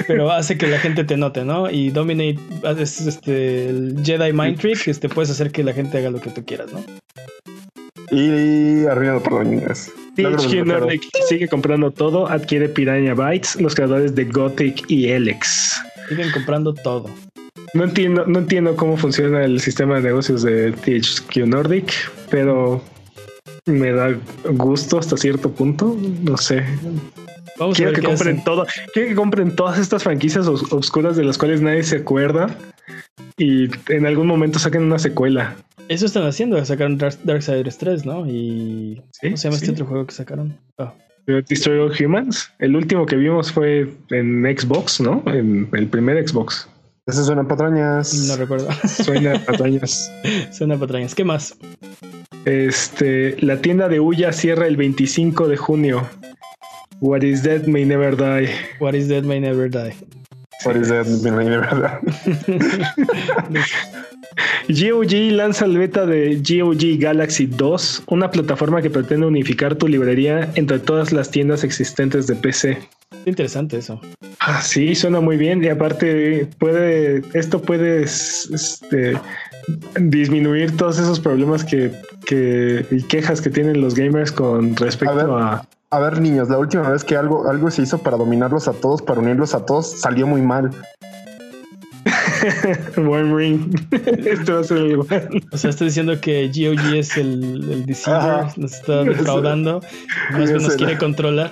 [0.07, 1.69] pero hace que la gente te note, ¿no?
[1.69, 2.39] Y Dominate
[2.79, 6.31] es este el Jedi Mind Trick, este puedes hacer que la gente haga lo que
[6.31, 6.83] tú quieras, ¿no?
[8.11, 9.93] Y arruinado por ñoñez.
[10.17, 15.81] THQ Nordic sigue comprando todo, adquiere Piranha Bytes, los creadores de Gothic y Elex.
[16.09, 17.11] Siguen comprando todo.
[17.75, 21.93] No entiendo, no entiendo cómo funciona el sistema de negocios de THQ Nordic,
[22.31, 22.83] pero
[23.67, 24.17] me da
[24.51, 25.97] gusto hasta cierto punto.
[26.23, 26.65] No sé.
[27.59, 28.67] Vamos quiero que compren todo.
[28.93, 32.57] Quiero que compren todas estas franquicias oscuras de las cuales nadie se acuerda
[33.37, 35.57] y en algún momento saquen una secuela.
[35.89, 38.27] Eso están haciendo, sacaron Dark, Darksiders 3, ¿no?
[38.27, 40.57] Y ¿cómo se llama este otro juego que sacaron?
[40.77, 40.95] Ah,
[41.27, 42.53] Destroy All Humans.
[42.59, 45.23] El último que vimos fue en Xbox, ¿no?
[45.27, 46.69] En el primer Xbox.
[47.09, 48.13] Eso suena patrañas.
[48.29, 48.69] No recuerdo.
[48.87, 50.13] Suena patrañas.
[50.53, 51.15] suena patrañas.
[51.15, 51.57] ¿Qué más?
[52.45, 56.07] Este, la tienda de Uya cierra el 25 de junio.
[57.01, 58.51] What is dead may never die.
[58.79, 59.95] What is dead may never die.
[60.65, 61.99] What is dead may never die.
[64.69, 70.51] GOG lanza el beta de GOG Galaxy 2, una plataforma que pretende unificar tu librería
[70.57, 72.79] entre todas las tiendas existentes de PC.
[73.29, 74.01] Interesante eso.
[74.41, 79.19] Ah, sí, suena muy bien y aparte puede, esto puede este,
[80.01, 81.93] disminuir todos esos problemas que,
[82.27, 86.89] que, y quejas que tienen los gamers con respecto a, a ver, niños, la última
[86.91, 90.27] vez que algo, algo se hizo para dominarlos a todos, para unirlos a todos, salió
[90.27, 90.71] muy mal.
[92.97, 93.75] One Ring.
[94.27, 98.47] Esto va a ser el O sea, estoy diciendo que GOG es el, el deceiver,
[98.57, 99.81] nos está defraudando,
[100.33, 101.51] más nos quiere controlar.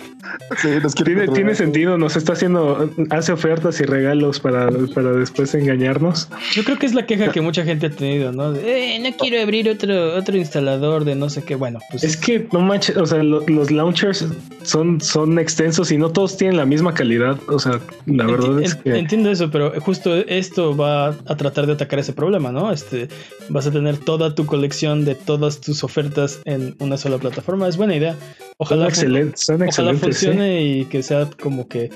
[0.58, 5.12] Sí, nos quiere tiene, tiene sentido, nos está haciendo, hace ofertas y regalos para, para
[5.12, 6.28] después engañarnos.
[6.52, 8.54] Yo creo que es la queja que mucha gente ha tenido, ¿no?
[8.54, 11.54] Eh, no quiero abrir otro, otro instalador de no sé qué.
[11.54, 12.04] Bueno, pues.
[12.04, 14.26] Es que no manches, o sea, los launchers
[14.62, 17.38] son, son extensos y no todos tienen la misma calidad.
[17.48, 18.98] O sea, la verdad es que.
[18.98, 22.72] Entiendo eso, pero justo esto va a tratar de atacar ese problema, ¿no?
[22.72, 23.08] Este,
[23.48, 27.68] vas a tener toda tu colección de todas tus ofertas en una sola plataforma.
[27.68, 28.16] Es buena idea.
[28.58, 31.90] Ojalá, ojalá funcione y que sea como que,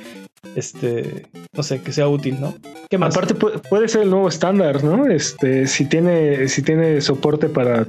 [0.54, 2.54] este, no sé, que sea útil, ¿no?
[2.88, 3.16] ¿Qué más?
[3.16, 5.06] Aparte puede, ser el nuevo estándar, ¿no?
[5.06, 7.86] Este, si tiene, si tiene soporte para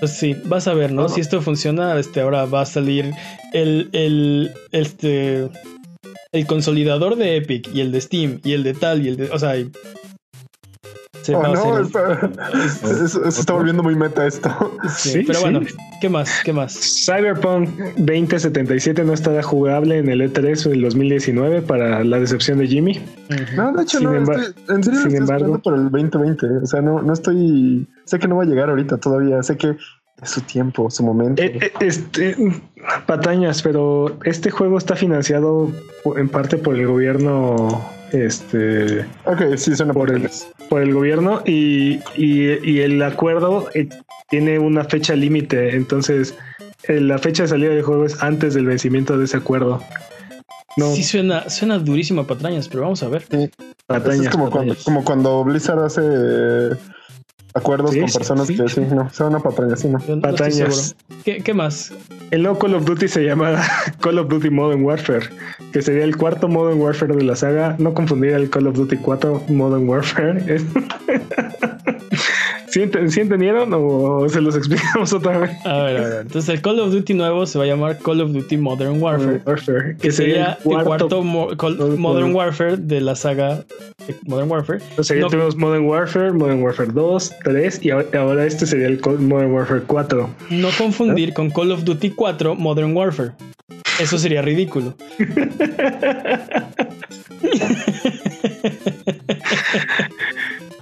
[0.00, 1.10] pues sí, vas a ver, ¿no?
[1.10, 3.12] Si esto funciona, este, ahora va a salir
[3.52, 5.50] el, el, este,
[6.32, 9.30] el consolidador de Epic y el de Steam y el de tal y el de.
[9.30, 9.54] O sea,
[11.22, 14.50] se oh, no, está, está volviendo muy meta esto.
[14.96, 15.60] Sí, pero bueno,
[16.00, 16.40] ¿qué más?
[16.44, 17.04] ¿Qué más?
[17.04, 23.00] Cyberpunk 2077 no estará jugable en el E3 del 2019 para la decepción de Jimmy.
[23.54, 24.14] No, de hecho, no.
[24.16, 26.46] Estoy, en serio, sin embargo, por el 2020.
[26.62, 27.86] O sea, no, no estoy.
[28.04, 29.42] Sé que no va a llegar ahorita todavía.
[29.42, 29.76] Sé que
[30.22, 31.42] su tiempo, su momento.
[31.42, 32.36] Eh, eh, este,
[33.06, 35.70] patañas, pero este juego está financiado
[36.16, 37.90] en parte por el gobierno.
[38.12, 39.04] Este.
[39.24, 40.28] Ok, sí, suena por, el,
[40.68, 43.88] por el gobierno y, y, el acuerdo eh,
[44.28, 45.76] tiene una fecha límite.
[45.76, 46.34] Entonces,
[46.88, 49.80] la fecha de salida del juego es antes del vencimiento de ese acuerdo.
[50.76, 50.92] No.
[50.92, 53.24] Sí, suena, suena durísimo a patrañas, pero vamos a ver.
[53.86, 56.00] Patrañas, es como, Cuando, como cuando Blizzard hace
[57.54, 59.98] acuerdos con personas que sí, no, son una patraña, sí, no.
[60.20, 60.96] Patrañas.
[61.24, 61.92] ¿Qué, ¿Qué, más?
[62.30, 63.60] El nuevo Call of Duty se llama
[64.00, 65.28] Call of Duty Modern Warfare,
[65.72, 67.76] que sería el cuarto Modern Warfare de la saga.
[67.78, 70.44] No confundir el Call of Duty 4 Modern Warfare.
[72.70, 75.50] ¿Sí, entendieron o se los explicamos otra vez?
[75.64, 76.20] A ver, a ver.
[76.22, 79.40] Entonces el Call of Duty nuevo se va a llamar Call of Duty Modern Warfare.
[79.44, 83.64] Warfare que sería el cuarto, Modern Warfare de la saga
[84.26, 84.80] Modern Warfare.
[84.90, 89.52] Entonces ya tenemos Modern Warfare, Modern Warfare 2, 3 y ahora este sería el Modern
[89.52, 90.30] Warfare 4.
[90.50, 93.32] No confundir con Call of Duty 4 Modern Warfare.
[94.00, 94.94] Eso sería ridículo.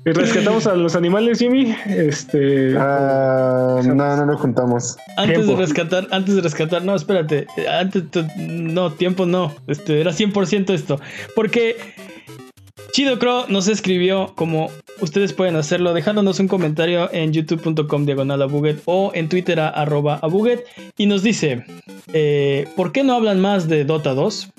[0.04, 1.74] ¿Rescatamos a los animales, Jimmy?
[1.86, 2.74] Este.
[2.78, 4.96] Ah, no, no lo juntamos.
[5.16, 7.46] Antes de rescatar, antes de rescatar, no, espérate.
[7.68, 8.04] Antes,
[8.36, 9.54] no, tiempo no.
[9.66, 11.00] Este, era 100% esto.
[11.34, 11.76] Porque
[12.92, 14.70] Chido Crow nos escribió como
[15.00, 20.18] ustedes pueden hacerlo dejándonos un comentario en youtube.com diagonal abuget o en twitter a arroba
[20.22, 20.64] abuget
[20.96, 21.64] y nos dice
[22.12, 24.50] eh, ¿por qué no hablan más de Dota 2?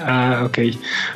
[0.00, 0.58] Ah, ok.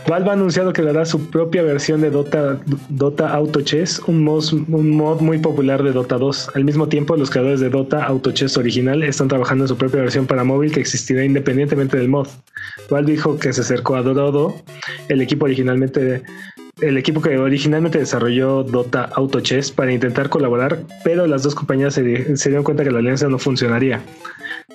[0.08, 5.20] Valve ha anunciado que dará su propia versión de Dota, Dota Auto Chess, un mod,
[5.20, 6.52] muy popular de Dota 2.
[6.54, 10.00] Al mismo tiempo, los creadores de Dota Auto Chess original están trabajando en su propia
[10.00, 12.28] versión para móvil que existirá independientemente del mod.
[12.88, 14.54] Valve dijo que se acercó a Dodo,
[15.08, 16.22] el equipo originalmente
[16.80, 21.94] el equipo que originalmente desarrolló Dota Auto Chess para intentar colaborar, pero las dos compañías
[21.94, 24.00] se dieron cuenta que la alianza no funcionaría.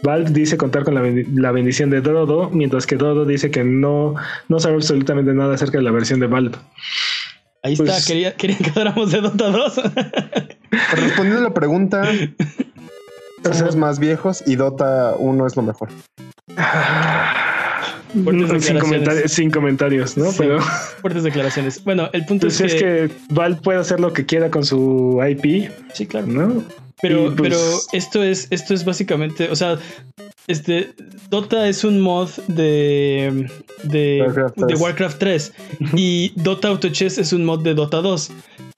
[0.04, 4.16] Valve dice contar con la, bendición de Dodo, mientras que Dodo dice que no,
[4.50, 6.58] no sabe absolutamente nada acerca de la versión de Valve.
[7.64, 9.82] Ahí está, pues, quería, querían que habláramos de Dota 2.
[10.96, 12.04] Respondiendo a la pregunta,
[13.54, 15.88] somos más viejos y Dota 1 es lo mejor.
[18.60, 20.32] Sin comentarios, sin comentarios, ¿no?
[20.38, 20.60] Pero
[21.02, 21.82] fuertes declaraciones.
[21.84, 23.06] Bueno, el punto pues es, que...
[23.06, 25.72] es que Valve puede hacer lo que quiera con su IP.
[25.94, 26.28] Sí, claro.
[26.28, 26.83] ¿no?
[27.04, 29.78] Pero, pero pues, esto es, esto es básicamente, o sea,
[30.48, 30.94] este
[31.30, 33.52] Dota es un mod de
[33.84, 35.54] de Warcraft 3, de Warcraft 3
[35.98, 38.32] y Dota Auto Chess es un mod de Dota 2.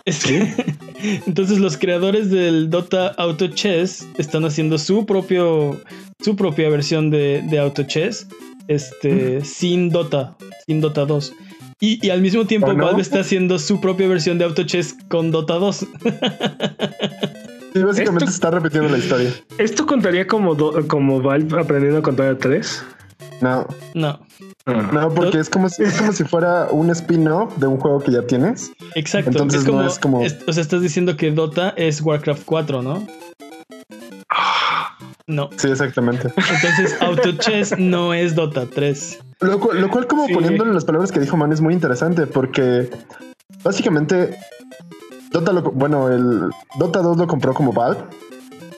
[1.28, 5.80] entonces los creadores del Dota Auto Chess están haciendo su propio
[6.23, 8.28] su propia versión de, de Auto Chess
[8.67, 11.32] este, sin Dota, sin Dota 2.
[11.80, 15.55] Y, al mismo tiempo Valve está haciendo su propia versión de Auto Chess con Dota
[15.55, 15.86] 2.
[17.76, 19.34] Sí, básicamente se está repitiendo la historia.
[19.57, 20.55] ¿Esto contaría como,
[20.88, 22.86] como Valve aprendiendo a contar 3?
[23.41, 23.67] No.
[23.93, 24.17] No.
[24.65, 24.89] Ah.
[24.93, 28.13] No, porque es como, si, es como si fuera un spin-off de un juego que
[28.13, 28.71] ya tienes.
[28.95, 29.32] Exacto.
[29.32, 30.21] Entonces es como, es como...
[30.21, 33.05] o sea, estás diciendo que Dota es Warcraft 4, ¿no?
[35.28, 35.49] No.
[35.57, 36.32] Sí, exactamente.
[36.38, 39.19] Entonces, Auto Chess no es Dota 3.
[39.41, 42.89] Lo, cual, como poniéndole las palabras que dijo Man, es muy interesante porque
[43.63, 44.38] básicamente
[45.32, 46.49] Dota lo, bueno, el
[46.80, 47.99] Dota 2 lo compró como Valve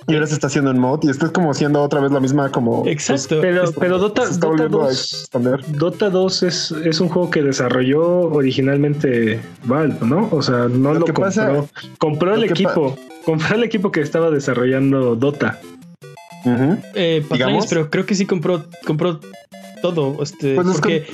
[0.10, 2.22] y ahora se está haciendo en mod y esto es como siendo otra vez la
[2.22, 2.84] misma como...
[2.84, 3.40] Pues, Exacto.
[3.42, 5.30] pero, pero Dota, Dota 2,
[5.74, 10.30] Dota 2 es, es, un juego que desarrolló originalmente Valve, ¿no?
[10.32, 11.68] O sea, no lo, compró.
[11.98, 12.98] compró el equipo.
[13.26, 15.60] Compró el equipo que estaba desarrollando Dota.
[16.96, 17.26] eh,
[17.70, 19.20] pero creo que sí compró, compró
[19.82, 20.24] todo.
[20.24, 21.06] Este, pues porque...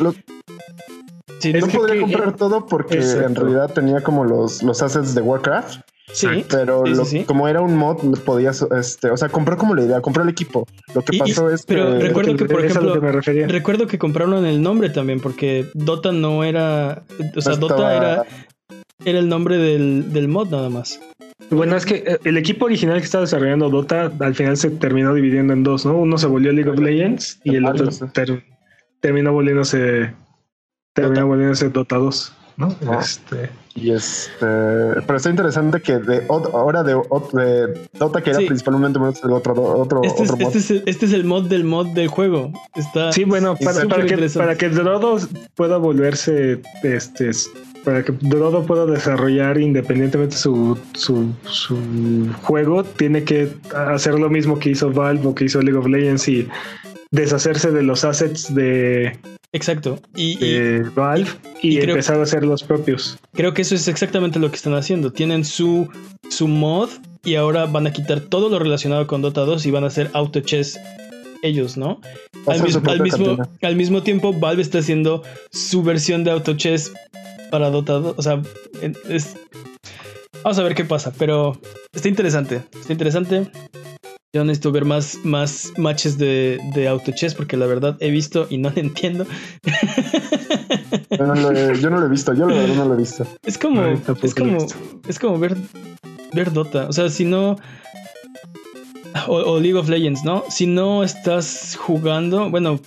[1.28, 5.82] no podría comprar todo porque en realidad tenía como los, los assets de Warcraft.
[6.12, 6.84] Sí, pero
[7.26, 10.68] como era un mod, podías, este, o sea, compró como la idea, compró el equipo.
[10.94, 13.00] Lo que pasó es pero recuerdo que, por ejemplo,
[13.48, 17.04] recuerdo que compraron el nombre también, porque Dota no era,
[17.36, 18.26] o sea, Dota era,
[19.06, 21.00] era el nombre del, del mod nada más.
[21.50, 25.14] Bueno, es que eh, el equipo original que estaba desarrollando Dota al final se terminó
[25.14, 25.98] dividiendo en dos, ¿no?
[25.98, 27.90] Uno se volvió League of Legends y el otro
[29.00, 30.14] terminó volviéndose
[30.94, 32.34] terminó volviéndose Dota 2.
[32.58, 32.76] ¿no?
[33.00, 33.50] Este...
[33.76, 39.64] Y este, pero está interesante que de ahora de, Dota que era principalmente el otro,
[39.64, 42.54] otro, este, otro es, este, es este, es el, mod del mod del juego.
[42.76, 45.18] Está sí, bueno, para, para que, para que Drodo
[45.56, 47.32] pueda volverse este
[47.84, 51.76] para que Drodo pueda desarrollar independientemente su, su, su,
[52.44, 56.28] juego, tiene que hacer lo mismo que hizo Valve o que hizo League of Legends
[56.28, 56.48] y
[57.10, 59.18] deshacerse de los assets de,
[59.54, 60.00] Exacto.
[60.16, 61.30] Y, Valve
[61.62, 63.18] y, empezar a hacer los propios.
[63.34, 65.14] Creo que eso es exactamente lo que están haciendo.
[65.14, 65.88] Tienen su,
[66.30, 66.90] su mod
[67.24, 70.10] y ahora van a quitar todo lo relacionado con Dota 2 y van a hacer
[70.14, 70.80] auto chess
[71.44, 72.02] ellos, ¿no?
[72.48, 72.82] Al, mismo,
[73.62, 76.92] al mismo, tiempo, Valve está haciendo su versión de auto chess
[77.52, 78.16] para Dota 2.
[78.18, 78.42] O sea,
[79.08, 79.36] es...
[80.42, 81.58] Vamos a ver qué pasa, pero
[81.94, 82.64] está interesante.
[82.74, 83.50] Está interesante.
[84.36, 88.48] Yo necesito ver más, más matches de, de auto chess porque la verdad he visto
[88.50, 89.28] y no lo entiendo.
[91.12, 92.98] Yo no, lo he, yo no lo he visto, yo la verdad no lo he
[92.98, 93.28] visto.
[93.46, 94.58] Es como, es como,
[95.08, 95.56] es como ver,
[96.34, 96.88] ver Dota.
[96.88, 97.58] O sea, si no.
[99.28, 100.44] O, o, League of Legends, ¿no?
[100.50, 102.80] Si no estás jugando, bueno,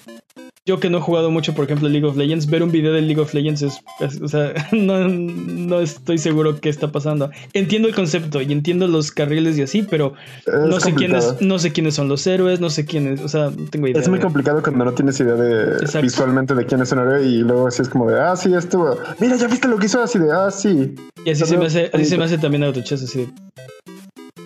[0.67, 3.01] yo que no he jugado mucho, por ejemplo, League of Legends, ver un video de
[3.01, 3.81] League of Legends es,
[4.21, 7.31] o sea, no, estoy seguro qué está pasando.
[7.53, 10.15] Entiendo el concepto y entiendo los carriles y así, pero
[10.47, 13.71] no sé quiénes, no sé quiénes son los héroes, no sé quiénes, o sea, no
[13.71, 14.03] tengo idea.
[14.03, 17.39] Es muy complicado cuando no tienes idea de visualmente de quién es un héroe y
[17.39, 20.19] luego así es como de, ah, sí, esto, mira, ya viste lo que hizo así
[20.19, 20.97] de, ah, sí.
[21.25, 23.29] Y así se me hace, así se me hace también Autochess, así de,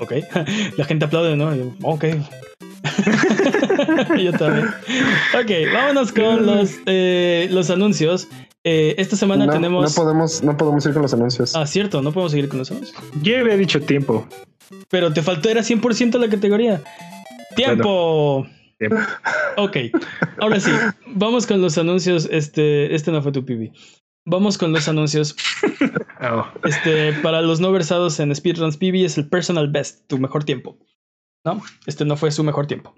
[0.01, 0.13] ok,
[0.77, 1.51] la gente aplaude, ¿no?
[1.83, 2.05] ok,
[4.23, 4.69] Yo también.
[5.35, 8.29] Ok, vámonos con los, eh, los anuncios.
[8.65, 9.97] Eh, esta semana tenemos.
[9.97, 11.57] No podemos, no podemos ir con los anuncios.
[11.57, 12.97] Ah, cierto, no podemos seguir con los anuncios.
[13.23, 14.27] Yo había dicho tiempo.
[14.89, 16.83] Pero te faltó, era 100% la categoría.
[17.57, 18.47] ¡Tiempo!
[19.57, 19.77] Ok,
[20.39, 20.71] ahora sí,
[21.07, 22.29] vamos con los anuncios.
[22.31, 23.73] Este, este no fue tu PB.
[24.25, 25.37] Vamos con los anuncios.
[26.23, 26.45] Oh.
[26.65, 30.77] Este, para los no versados en Speedruns PB es el personal best, tu mejor tiempo.
[31.45, 31.63] ¿No?
[31.87, 32.95] Este no fue su mejor tiempo.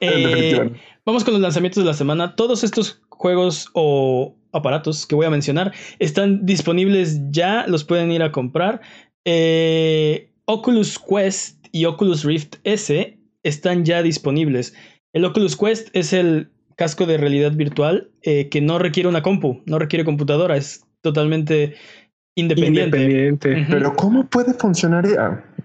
[0.00, 0.72] Eh,
[1.04, 2.36] vamos con los lanzamientos de la semana.
[2.36, 8.22] Todos estos juegos o aparatos que voy a mencionar están disponibles ya, los pueden ir
[8.22, 8.80] a comprar.
[9.24, 14.74] Eh, Oculus Quest y Oculus Rift S están ya disponibles.
[15.12, 19.62] El Oculus Quest es el casco de realidad virtual eh, que no requiere una compu,
[19.66, 21.74] no requiere computadora, es totalmente
[22.34, 23.66] independiente.
[23.68, 25.04] Pero ¿cómo puede funcionar?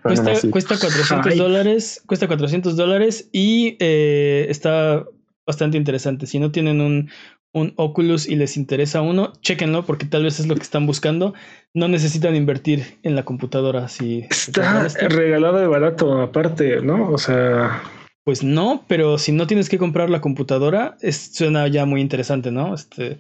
[0.02, 5.06] Cuesta, cuesta 400 dólares, cuesta 400 dólares y eh, está
[5.46, 6.26] bastante interesante.
[6.26, 7.10] Si no tienen un,
[7.54, 11.34] un Oculus y les interesa uno, chequenlo porque tal vez es lo que están buscando.
[11.74, 13.88] No necesitan invertir en la computadora.
[13.88, 17.12] Si está regalado de barato aparte, ¿no?
[17.12, 17.82] O sea...
[18.24, 22.52] Pues no, pero si no tienes que comprar la computadora, es, suena ya muy interesante,
[22.52, 22.76] ¿no?
[22.76, 23.18] Este,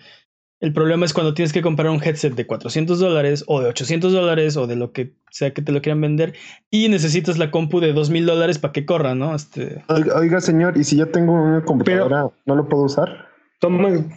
[0.61, 4.11] el problema es cuando tienes que comprar un headset de 400 dólares o de 800
[4.11, 6.33] dólares o de lo que sea que te lo quieran vender
[6.69, 9.33] y necesitas la compu de 2000 dólares para que corra, ¿no?
[9.35, 9.83] Este...
[9.87, 13.29] Oiga, señor, ¿y si yo tengo una computadora, no lo puedo usar?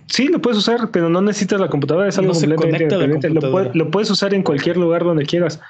[0.06, 3.30] sí, lo puedes usar, pero no necesitas la computadora, es algo completamente diferente.
[3.74, 5.60] Lo, puedes usar en cualquier lugar donde quieras.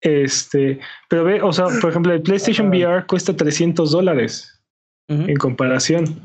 [0.00, 4.52] Este, pero ve, o sea, por ejemplo, el PlayStation VR cuesta 300 dólares.
[5.08, 6.20] en comparación.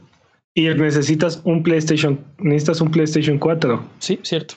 [0.54, 3.86] Y necesitas un PlayStation, necesitas un PlayStation 4.
[4.00, 4.56] Sí, cierto.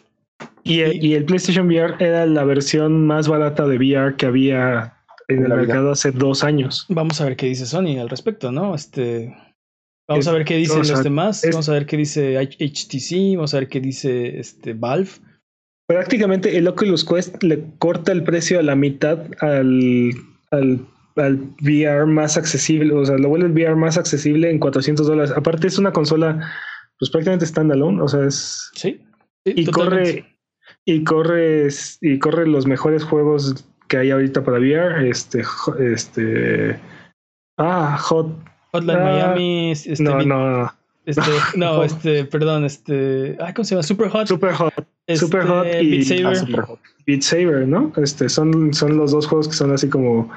[0.65, 0.81] Y,
[1.13, 4.97] el PlayStation VR era la versión más barata de VR que había
[5.29, 6.87] en el mercado hace dos años.
[6.89, 8.75] Vamos a ver qué dice Sony al respecto, ¿no?
[8.75, 9.35] Este,
[10.09, 11.43] vamos a ver qué dicen los demás.
[11.51, 13.37] Vamos a ver qué dice HTC.
[13.37, 15.11] Vamos a ver qué dice este Valve.
[15.87, 20.13] Prácticamente el Oculus Quest le corta el precio a la mitad al,
[20.51, 20.87] al,
[21.17, 22.93] al VR más accesible.
[22.95, 25.33] O sea, lo vuelve el VR más accesible en 400 dólares.
[25.37, 26.51] Aparte, es una consola,
[26.99, 28.03] pues prácticamente standalone.
[28.03, 28.71] O sea, es.
[28.75, 29.01] Sí.
[29.45, 30.25] y corre
[30.85, 35.09] y corres y corre los mejores juegos que hay ahorita para VR.
[35.09, 35.43] Este,
[35.81, 36.81] este,
[37.59, 38.29] ah, Hot.
[38.73, 39.71] Hotline ah, Miami.
[39.73, 40.73] Este, no, no,
[41.07, 41.23] este,
[41.57, 43.83] no, este, perdón, este, ay, ¿cómo se llama?
[43.83, 44.27] Super Hot.
[44.27, 44.75] Super Hot.
[45.15, 46.61] Super este, Hot y Beat Saber.
[46.61, 46.75] Ah,
[47.07, 47.93] Beat Saber, ¿no?
[47.97, 50.31] Este, son, son los dos juegos que son así como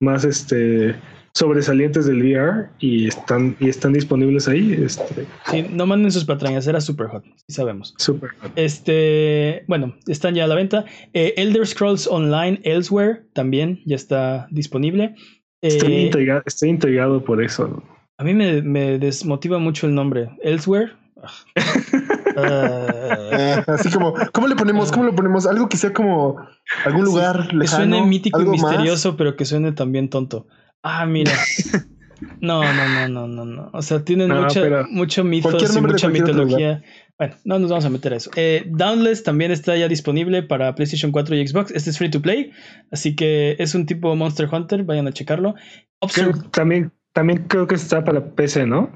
[0.00, 0.94] más, este,
[1.36, 4.72] sobresalientes del VR y están, y están disponibles ahí.
[4.72, 5.26] Este.
[5.50, 7.94] Sí, no manden sus patrañas, era super hot, sí sabemos.
[7.98, 8.52] Super hot.
[8.56, 10.86] Este, bueno, están ya a la venta.
[11.12, 15.14] Eh, Elder Scrolls Online Elsewhere también ya está disponible.
[15.60, 17.82] estoy, eh, intrigado, estoy intrigado por eso.
[18.16, 20.30] A mí me, me desmotiva mucho el nombre.
[20.42, 20.92] Elsewhere.
[22.36, 23.64] Ah.
[23.66, 24.92] así como, ¿cómo le ponemos?
[24.92, 25.46] ¿Cómo le ponemos?
[25.46, 26.36] Algo que sea como
[26.84, 27.60] algún lugar lejano.
[27.60, 30.46] Que suene mítico y misterioso, pero que suene también tonto.
[30.82, 31.32] Ah, mira.
[32.40, 33.70] No, no, no, no, no, no.
[33.72, 36.82] O sea, tienen mucha, mucho mitos y mucha mitología.
[37.18, 38.30] Bueno, no nos vamos a meter a eso.
[38.36, 41.72] Eh, Downless también está ya disponible para PlayStation 4 y Xbox.
[41.72, 42.52] Este es free to play,
[42.90, 44.84] así que es un tipo Monster Hunter.
[44.84, 45.54] Vayan a checarlo.
[46.52, 48.90] también, también creo que está para PC, ¿no?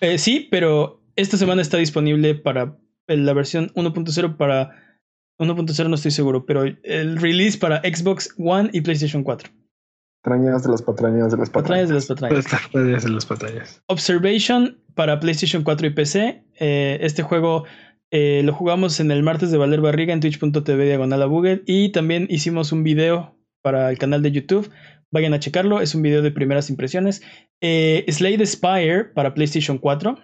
[0.00, 4.84] Eh, sí, pero esta semana está disponible para la versión 1.0 para
[5.38, 9.50] 1.0 no estoy seguro, pero el release para Xbox One y PlayStation 4.
[10.22, 11.88] Patrañas de las patrañas de las patrañas.
[11.88, 12.44] de las patrañas.
[12.44, 13.82] patrañas de las patrañas.
[13.88, 16.44] Observation para PlayStation 4 y PC.
[16.60, 17.64] Eh, este juego
[18.10, 21.62] eh, lo jugamos en el martes de Valer Barriga en twitch.tv diagonal a Google.
[21.66, 24.70] Y también hicimos un video para el canal de YouTube.
[25.10, 25.82] Vayan a checarlo.
[25.82, 27.20] Es un video de primeras impresiones.
[27.60, 30.16] Eh, Slade Spire para PlayStation 4.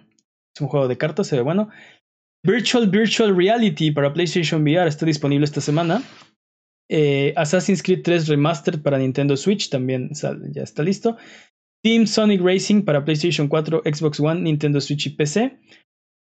[0.54, 1.68] Es un juego de cartas, se ve bueno.
[2.44, 6.02] Virtual Virtual Reality para PlayStation VR está disponible esta semana.
[6.90, 11.16] Eh, Assassin's Creed 3 Remastered para Nintendo Switch también ya está listo.
[11.82, 15.58] Team Sonic Racing para PlayStation 4, Xbox One, Nintendo Switch y PC.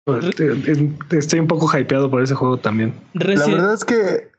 [0.06, 0.26] Pues,
[1.12, 2.94] estoy un poco hypeado por ese juego también.
[3.14, 4.30] La verdad es que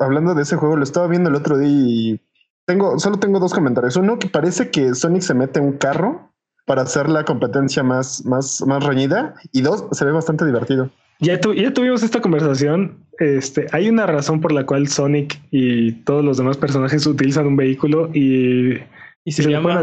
[0.00, 2.20] hablando de ese juego, lo estaba viendo el otro día y
[2.66, 3.96] tengo, solo tengo dos comentarios.
[3.96, 6.31] Uno que parece que Sonic se mete en un carro
[6.64, 9.34] para hacer la competencia más, más, más reñida.
[9.52, 10.90] Y dos, se ve bastante divertido.
[11.20, 13.06] Ya, ya tuvimos esta conversación.
[13.18, 17.56] Este, hay una razón por la cual Sonic y todos los demás personajes utilizan un
[17.56, 18.78] vehículo y,
[19.26, 19.80] se, llama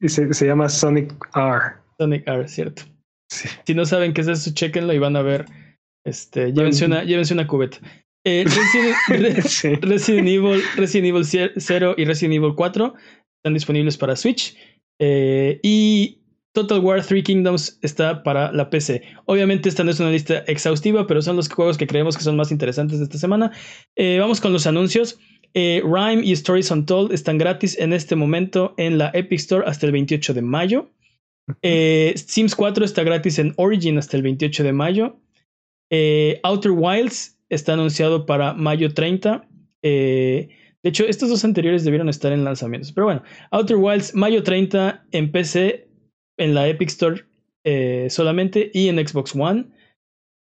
[0.00, 1.74] se, llama Sonic R.
[1.98, 2.82] Sonic R, cierto.
[3.64, 5.46] Si no saben qué es eso, chequenlo y van a ver.
[6.06, 7.78] Este, llévense una, llévense una cubeta.
[8.24, 8.44] Eh,
[9.82, 12.94] Resident, Evil, Resident Evil 0 y Resident Evil 4
[13.38, 14.56] están disponibles para Switch.
[14.98, 16.18] Eh, y
[16.58, 19.02] Total War Three Kingdoms está para la PC.
[19.26, 22.36] Obviamente esta no es una lista exhaustiva, pero son los juegos que creemos que son
[22.36, 23.52] más interesantes de esta semana.
[23.94, 25.20] Eh, vamos con los anuncios.
[25.54, 29.86] Eh, Rhyme y Stories Untold están gratis en este momento en la Epic Store hasta
[29.86, 30.90] el 28 de mayo.
[31.62, 35.18] Eh, Sims 4 está gratis en Origin hasta el 28 de mayo.
[36.42, 39.48] Outer Wilds está anunciado para mayo 30.
[40.82, 42.92] De hecho, estos dos anteriores debieron estar en lanzamientos.
[42.92, 45.88] Pero bueno, Outer Wilds, mayo 30 en PC,
[46.36, 47.24] en la Epic Store
[47.64, 49.66] eh, solamente y en Xbox One.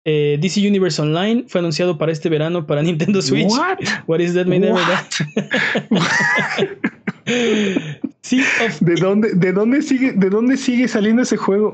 [0.05, 3.49] Eh, DC Universe Online fue anunciado para este verano para Nintendo Switch.
[3.49, 3.79] What?
[4.07, 4.47] What is that,
[8.81, 11.73] ¿De dónde, de dónde sigue, de dónde sigue saliendo ese juego?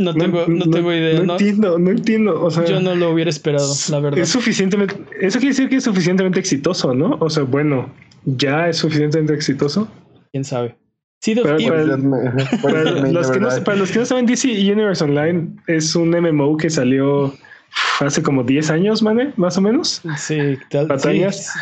[0.00, 1.20] No tengo, no, tengo idea.
[1.20, 2.42] No, entiendo, no entiendo.
[2.42, 4.18] O sea, yo no lo hubiera esperado, la verdad.
[4.18, 7.16] Es suficientemente, eso quiere decir que es suficientemente exitoso, ¿no?
[7.20, 7.92] O sea, bueno,
[8.24, 9.88] ya es suficientemente exitoso.
[10.32, 10.76] Quién sabe
[11.42, 11.58] para,
[13.12, 17.34] los que no, saben, DC Universe Online es un MMO que salió
[18.00, 20.00] hace como 10 años, mane, más o menos.
[20.16, 21.52] Sí, tal Patrañas.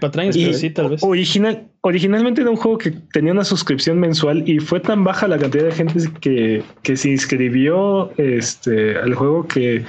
[0.00, 1.02] Patrañas, pero sí, tal vez.
[1.02, 5.38] Original, originalmente era un juego que tenía una suscripción mensual y fue tan baja la
[5.38, 9.84] cantidad de gente que, que se inscribió este, al juego que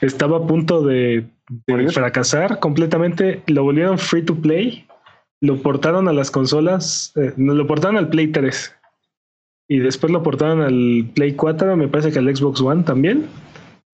[0.00, 1.24] estaba a punto de,
[1.66, 3.42] de fracasar completamente.
[3.46, 4.86] Lo volvieron free to play
[5.42, 8.74] lo portaron a las consolas, eh, lo portaron al Play 3
[9.68, 13.26] y después lo portaron al Play 4, me parece que al Xbox One también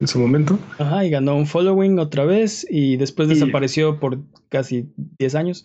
[0.01, 0.59] en su momento.
[0.79, 4.19] Ajá, y ganó un following otra vez y después desapareció por
[4.49, 4.89] casi
[5.19, 5.65] 10 años.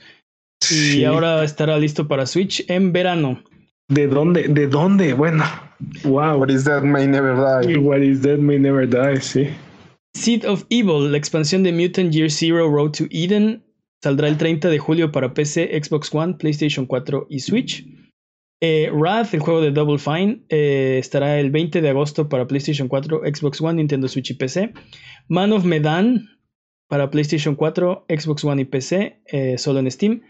[0.72, 3.44] Y ahora estará listo para Switch en verano.
[3.90, 4.48] ¿De dónde?
[4.48, 5.14] ¿De dónde?
[5.14, 5.44] Bueno,
[6.04, 6.40] wow.
[6.40, 7.78] What is that may never die.
[7.78, 9.50] What is that may never die, sí.
[10.16, 13.64] Seed of Evil, la expansión de Mutant Year Zero Road to Eden,
[14.04, 17.86] saldrá el 30 de julio para PC, Xbox One, PlayStation 4 y Switch.
[18.66, 22.88] Eh, Wrath, el juego de Double Fine, eh, estará el 20 de agosto para PlayStation
[22.88, 24.72] 4, Xbox One, Nintendo Switch y PC.
[25.28, 26.30] Man of Medan
[26.88, 30.22] para PlayStation 4, Xbox One y PC, eh, solo en Steam,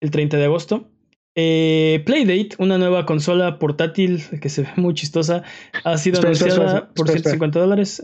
[0.00, 0.90] el 30 de agosto.
[1.34, 5.42] Playdate, una nueva consola portátil que se ve muy chistosa,
[5.84, 8.00] ha sido anunciada por 150 dólares.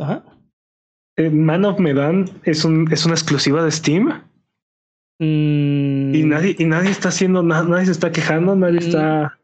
[1.17, 4.23] Man of Medan es, un, es una exclusiva de Steam.
[5.23, 6.17] Mm.
[6.17, 8.83] Y nadie, y nadie está haciendo nada, nadie se está quejando, nadie mm.
[8.83, 9.39] está.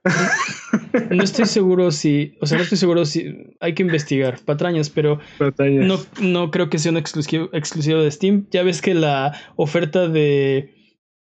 [1.11, 5.20] No estoy seguro si, o sea, no estoy seguro si hay que investigar patrañas, pero
[5.39, 8.49] No, no creo que sea un exclusivo, exclusivo de Steam.
[8.51, 10.74] Ya ves que la oferta de,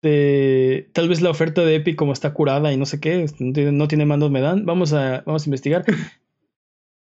[0.01, 3.89] de, tal vez la oferta de Epic como está curada y no sé qué, no
[3.89, 4.65] tiene, mandos me dan.
[4.65, 5.85] Vamos a, vamos a investigar.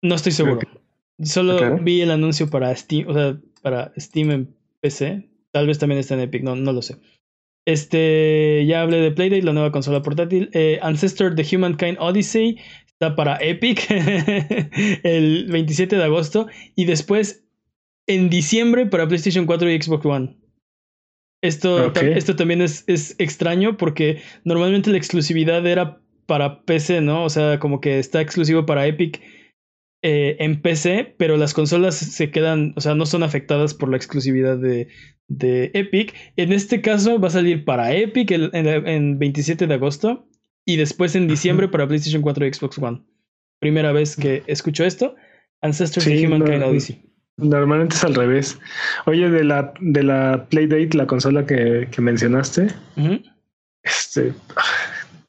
[0.00, 0.60] No estoy seguro.
[1.22, 5.28] Solo vi el anuncio para Steam, o sea, para Steam en PC.
[5.50, 6.96] Tal vez también está en Epic, no, no lo sé.
[7.66, 10.50] Este, ya hablé de Playdate, la nueva consola portátil.
[10.52, 13.86] Eh, Ancestor The Humankind Odyssey está para Epic
[15.02, 16.46] el 27 de agosto.
[16.76, 17.44] Y después
[18.06, 20.36] en diciembre para PlayStation 4 y Xbox One.
[21.42, 27.24] Esto, esto también es, es extraño porque normalmente la exclusividad era para PC, ¿no?
[27.24, 29.20] O sea, como que está exclusivo para Epic
[30.02, 33.96] eh, en PC, pero las consolas se quedan, o sea, no son afectadas por la
[33.96, 34.88] exclusividad de,
[35.28, 36.14] de Epic.
[36.36, 40.28] En este caso va a salir para Epic en, 27 de agosto
[40.64, 43.02] y después en diciembre para PlayStation 4 y Xbox One.
[43.58, 45.14] Primera vez que escucho esto.
[45.62, 47.02] Ancestors sí, Humankind Odyssey.
[47.38, 48.58] Normalmente es al revés.
[49.06, 52.68] Oye, de la, de la Playdate, la consola que, mencionaste,
[53.82, 54.32] este,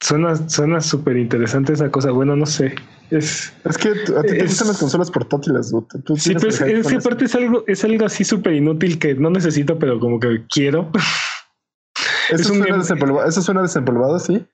[0.00, 2.10] suena súper interesante esa cosa.
[2.10, 2.74] Bueno, no sé.
[3.10, 5.72] Es, es que a ti te gustan las consolas portátiles.
[6.16, 9.78] sí, pero es, que aparte es algo, es algo así súper inútil que no necesito,
[9.78, 10.90] pero como que quiero.
[12.30, 14.44] Eso, suena, desempolvado, eso suena desempolvado, sí.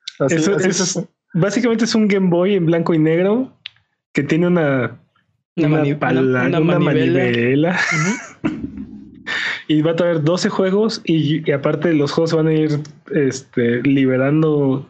[1.33, 3.53] básicamente es un Game Boy en blanco y negro
[4.13, 4.97] que tiene una,
[5.57, 5.69] una,
[6.71, 7.77] manivela.
[9.69, 12.79] y va a traer 12 juegos y, y, aparte los juegos van a ir
[13.11, 14.89] este, liberando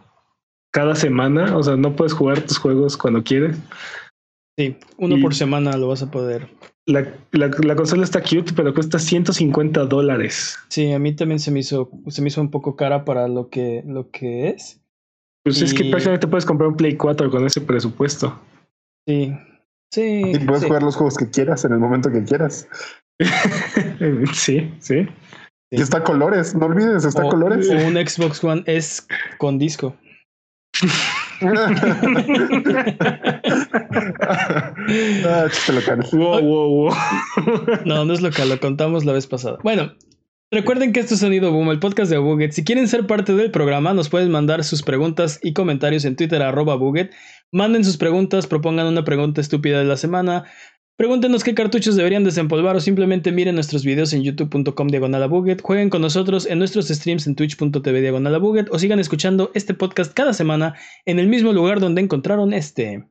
[0.75, 3.57] cada semana, o sea, no puedes jugar tus juegos cuando quieres.
[4.59, 6.49] Sí, uno por semana lo vas a poder.
[6.87, 10.59] La, la, consola está cute, pero cuesta 150 dólares.
[10.69, 13.49] Sí, a mí también se me hizo, se me hizo un poco cara para lo
[13.49, 14.81] que, lo que es.
[15.45, 18.37] Pues es que prácticamente puedes comprar un Play 4 con ese presupuesto.
[19.07, 19.33] Sí.
[19.93, 20.23] Sí.
[20.27, 22.69] Y puedes jugar los juegos que quieras en el momento que quieras.
[24.33, 25.07] sí, sí.
[25.71, 27.71] Y está a colores, no olvides, está a colores.
[27.71, 29.07] O un Xbox One es
[29.39, 29.97] con disco.
[35.25, 36.05] ah, local.
[36.13, 36.95] Wow, wow, wow.
[37.85, 39.59] no, no es local, lo contamos la vez pasada.
[39.63, 39.93] Bueno,
[40.51, 42.53] recuerden que esto es Sonido Boom, el podcast de Buget.
[42.53, 46.43] Si quieren ser parte del programa, nos pueden mandar sus preguntas y comentarios en Twitter,
[46.43, 47.13] arroba Buget.
[47.53, 50.45] Manden sus preguntas, propongan una pregunta estúpida de la semana,
[50.97, 56.01] Pregúntenos qué cartuchos deberían desempolvar o simplemente miren nuestros videos en youtube.com diagonal Jueguen con
[56.01, 58.41] nosotros en nuestros streams en twitch.tv diagonal
[58.71, 63.09] o sigan escuchando este podcast cada semana en el mismo lugar donde encontraron este.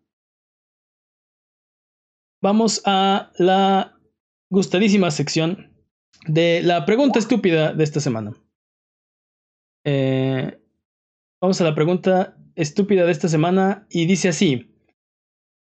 [2.41, 3.99] Vamos a la
[4.49, 5.73] gustadísima sección
[6.25, 8.31] de la pregunta estúpida de esta semana.
[9.85, 10.57] Eh,
[11.41, 14.69] vamos a la pregunta estúpida de esta semana y dice así.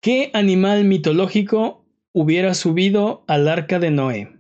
[0.03, 1.82] ¿Qué animal mitológico
[2.15, 4.39] hubiera subido al arca de Noé.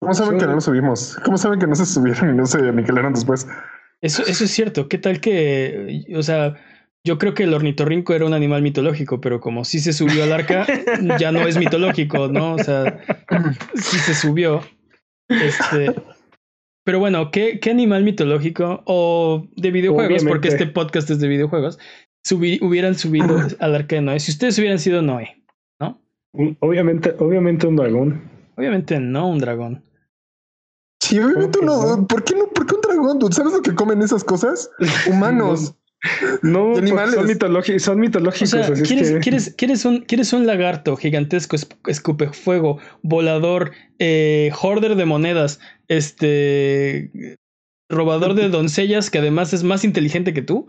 [0.00, 1.16] ¿Cómo saben que no lo subimos?
[1.24, 3.46] ¿Cómo saben que no se subieron y no se aniquilaron después?
[4.00, 4.88] Eso, eso es cierto.
[4.88, 6.56] ¿Qué tal que, o sea,
[7.04, 10.32] yo creo que el ornitorrinco era un animal mitológico, pero como sí se subió al
[10.32, 10.66] arca,
[11.20, 12.54] ya no es mitológico, ¿no?
[12.54, 13.00] O sea,
[13.74, 14.62] sí se subió.
[15.28, 15.94] Este,
[16.84, 20.24] pero bueno, ¿qué, qué animal mitológico o de videojuegos?
[20.24, 21.78] Porque este podcast es de videojuegos
[22.30, 24.20] hubieran subido al arca de Noé.
[24.20, 25.42] Si ustedes hubieran sido Noé,
[25.80, 26.00] ¿no?
[26.60, 28.30] Obviamente, obviamente un dragón.
[28.56, 29.82] Obviamente no un dragón.
[31.00, 32.06] Sí, obviamente no.
[32.06, 32.46] ¿Por qué no?
[32.46, 33.32] ¿Por qué un dragón?
[33.32, 34.70] ¿Sabes lo que comen esas cosas?
[35.10, 35.74] Humanos.
[36.42, 37.14] No, animales.
[37.14, 38.54] son, mitológicos, son mitológicos.
[38.54, 43.70] O sea, ¿quieres, ¿quieres, ¿quieres, un, ¿quieres, un, lagarto gigantesco, escupe fuego, volador,
[44.00, 47.38] eh, hoarder de monedas, este
[47.88, 50.66] robador de doncellas que además es más inteligente que tú?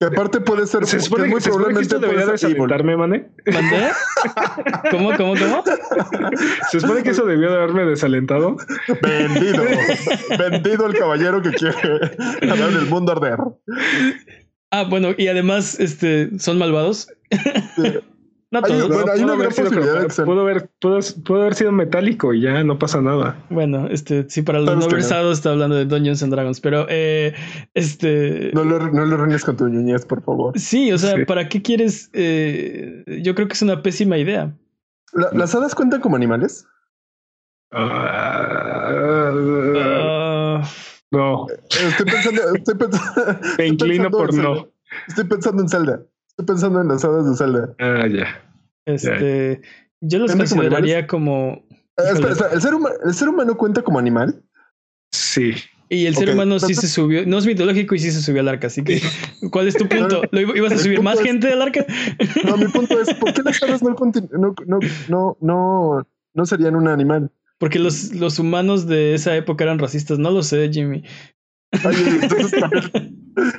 [0.00, 0.86] Que aparte puede ser.
[0.86, 3.28] Se supone que, muy se probablemente que debería desalentarme, mané.
[3.52, 3.88] ¿Mandé?
[4.92, 5.64] ¿Cómo, cómo, cómo?
[6.70, 8.56] Se supone que eso debió de haberme desalentado.
[9.02, 9.64] Vendido.
[10.38, 13.38] Vendido el caballero que quiere ganar el mundo arder.
[14.70, 17.08] Ah, bueno, y además, este, son malvados.
[18.50, 18.88] No todos.
[18.88, 22.78] bueno, hay una gran posibilidad de pudo, haber, pudo, haber sido metálico y ya no
[22.78, 23.36] pasa nada.
[23.50, 27.34] Bueno, este, sí, para los no versados está hablando de Dungeons and Dragons, pero eh,
[27.74, 28.50] este.
[28.54, 30.58] No lo, no lo con tu niñez, por favor.
[30.58, 32.10] Sí, o sea, ¿para qué quieres?
[32.14, 34.54] Eh, yo creo que es una pésima idea.
[35.32, 36.66] ¿Las hadas cuentan como animales?
[37.72, 39.32] Ah,
[41.10, 41.46] no.
[41.70, 42.42] Estoy pensando.
[42.54, 44.68] Estoy pensando Me inclino por no.
[45.06, 46.02] Estoy pensando en Zelda.
[46.38, 47.74] Estoy pensando en las hadas de Zelda.
[47.80, 48.26] Ah, ya.
[48.86, 49.60] Este.
[50.00, 51.64] Yo los consideraría como.
[51.96, 52.74] Ah, ¿El, ser
[53.04, 54.40] ¿El ser humano cuenta como animal?
[55.10, 55.54] Sí.
[55.88, 58.48] Y el ser humano sí se subió, no es mitológico y sí se subió al
[58.48, 59.00] arca, así que
[59.50, 60.22] ¿cuál es tu punto?
[60.30, 61.84] ¿Lo ibas a subir más gente al arca?
[62.44, 63.96] No, mi punto es, ¿por qué las hadas no,
[64.32, 64.54] no,
[65.08, 67.30] no, no, no serían un animal?
[67.56, 71.02] Porque los, los humanos de esa época eran racistas, no lo sé, Jimmy.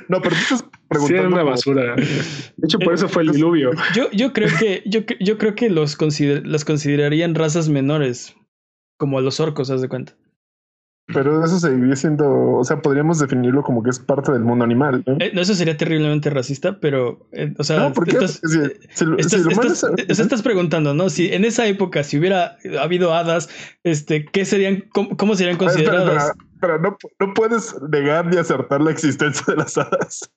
[0.08, 1.06] No, pero tú estás preguntando.
[1.06, 1.94] Sí, era una basura.
[1.96, 3.70] De hecho, por eso fue el diluvio.
[3.94, 5.96] Yo, yo creo que, yo, yo creo que los
[6.44, 8.34] las considerarían razas menores,
[8.98, 10.14] como los orcos, haz de cuenta.
[11.12, 15.02] Pero eso seguiría siendo, o sea, podríamos definirlo como que es parte del mundo animal.
[15.06, 15.16] ¿no?
[15.18, 18.40] Eh, eso sería terriblemente racista, pero, eh, o sea, no, porque estás,
[20.08, 21.10] estás, preguntando, ¿no?
[21.10, 23.48] Si en esa época, si hubiera habido hadas,
[23.82, 26.32] este, ¿qué serían, cómo, serían consideradas?
[26.60, 30.30] Pero, no, no, puedes negar ni acertar la existencia de las hadas.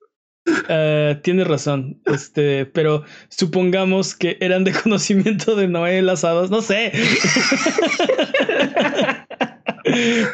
[0.46, 6.62] Uh, tienes razón, este, pero supongamos que eran de conocimiento de Noé las hadas, no
[6.62, 6.92] sé.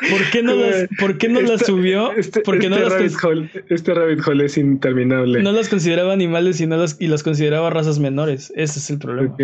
[0.10, 2.11] ¿Por qué no las, ¿por qué no las subió?
[2.14, 5.41] Este, Porque este, no rabbit hole, este rabbit hole es interminable.
[5.41, 8.53] No las consideraba animales y, no las, y las consideraba razas menores.
[8.56, 9.36] Ese es el problema.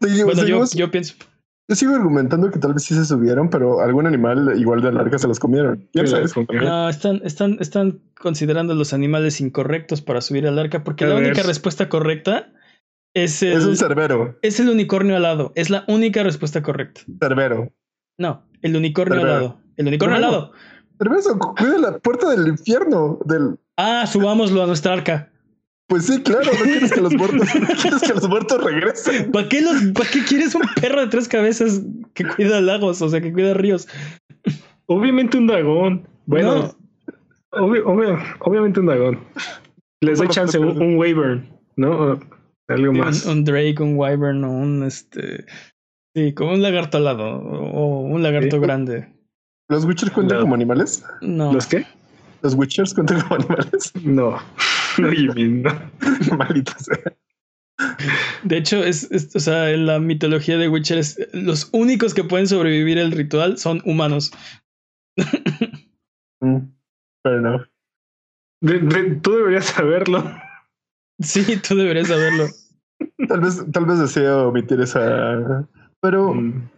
[0.00, 1.14] bueno, yo, yo, pienso.
[1.68, 5.18] Yo sigo argumentando que tal vez sí se subieron, pero algún animal igual de larga
[5.18, 5.88] se los comieron.
[6.62, 11.42] No, están, están, están considerando los animales incorrectos para subir al arca, porque la única
[11.42, 12.52] respuesta correcta
[13.14, 14.38] es el, Es un cerbero.
[14.42, 15.52] Es el unicornio alado.
[15.56, 17.00] Es la única respuesta correcta.
[17.18, 17.72] Cerbero.
[18.16, 19.58] No, el unicornio alado.
[19.76, 20.52] El unicornio alado.
[20.98, 23.18] Cerveza, cuida la puerta del infierno.
[23.24, 23.58] Del...
[23.76, 25.32] Ah, subámoslo a nuestra arca.
[25.88, 29.30] Pues sí, claro, no quieres que los muertos, no quieres que los muertos regresen.
[29.30, 31.80] ¿Para qué, los, ¿Para qué quieres un perro de tres cabezas
[32.14, 33.86] que cuida lagos, o sea, que cuida ríos?
[34.86, 36.08] Obviamente un dragón.
[36.26, 36.74] Bueno,
[37.50, 39.20] obviamente un dragón.
[40.00, 42.18] Les doy chance, un, un wyvern, ¿no?
[42.68, 43.24] algo más.
[43.24, 45.44] Un, un, Drake, un wyvern o un este.
[46.14, 49.08] Sí, como un lagarto alado o un lagarto grande.
[49.68, 51.04] ¿Los Witchers cuentan como animales?
[51.20, 51.52] No.
[51.52, 51.86] ¿Los qué?
[52.42, 53.92] ¿Los Witchers cuentan como animales?
[54.02, 54.38] No.
[56.78, 57.16] Sea.
[58.42, 61.02] De hecho, es, o sea, en la mitología de Witcher
[61.32, 64.32] los únicos que pueden sobrevivir el ritual son humanos.
[66.40, 66.58] mm,
[67.22, 67.66] pero no.
[69.22, 70.24] tú deberías saberlo.
[71.20, 72.46] Sí, tú deberías saberlo.
[73.28, 75.68] Tal vez, tal vez deseo omitir esa
[76.00, 76.34] pero.
[76.34, 76.68] Mm.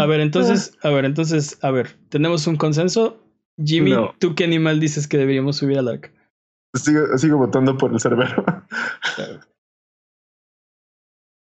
[0.00, 3.21] A ver, entonces, a ver, entonces, a ver, tenemos un consenso.
[3.62, 6.10] Jimmy, ¿tú qué animal dices que deberíamos subir al arca?
[6.74, 8.44] Sigo, votando por el cerbero.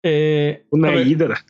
[0.07, 1.43] Eh, Una hidra.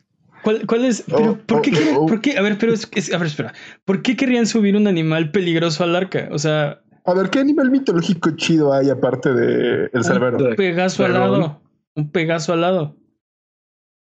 [0.45, 1.05] ¿Cuál, cuál es?
[1.11, 2.07] Oh, ¿Por qué oh, oh.
[2.07, 2.39] ¿Por qué?
[2.39, 3.53] A ver, pero es, a ver, espera.
[3.85, 6.29] ¿Por qué querrían subir un animal peligroso al arca?
[6.31, 6.81] O sea.
[7.05, 10.39] A ver, ¿qué animal mitológico chido hay aparte de el cerbero?
[10.39, 11.61] Un pegaso alado.
[11.97, 12.97] Un pegaso alado.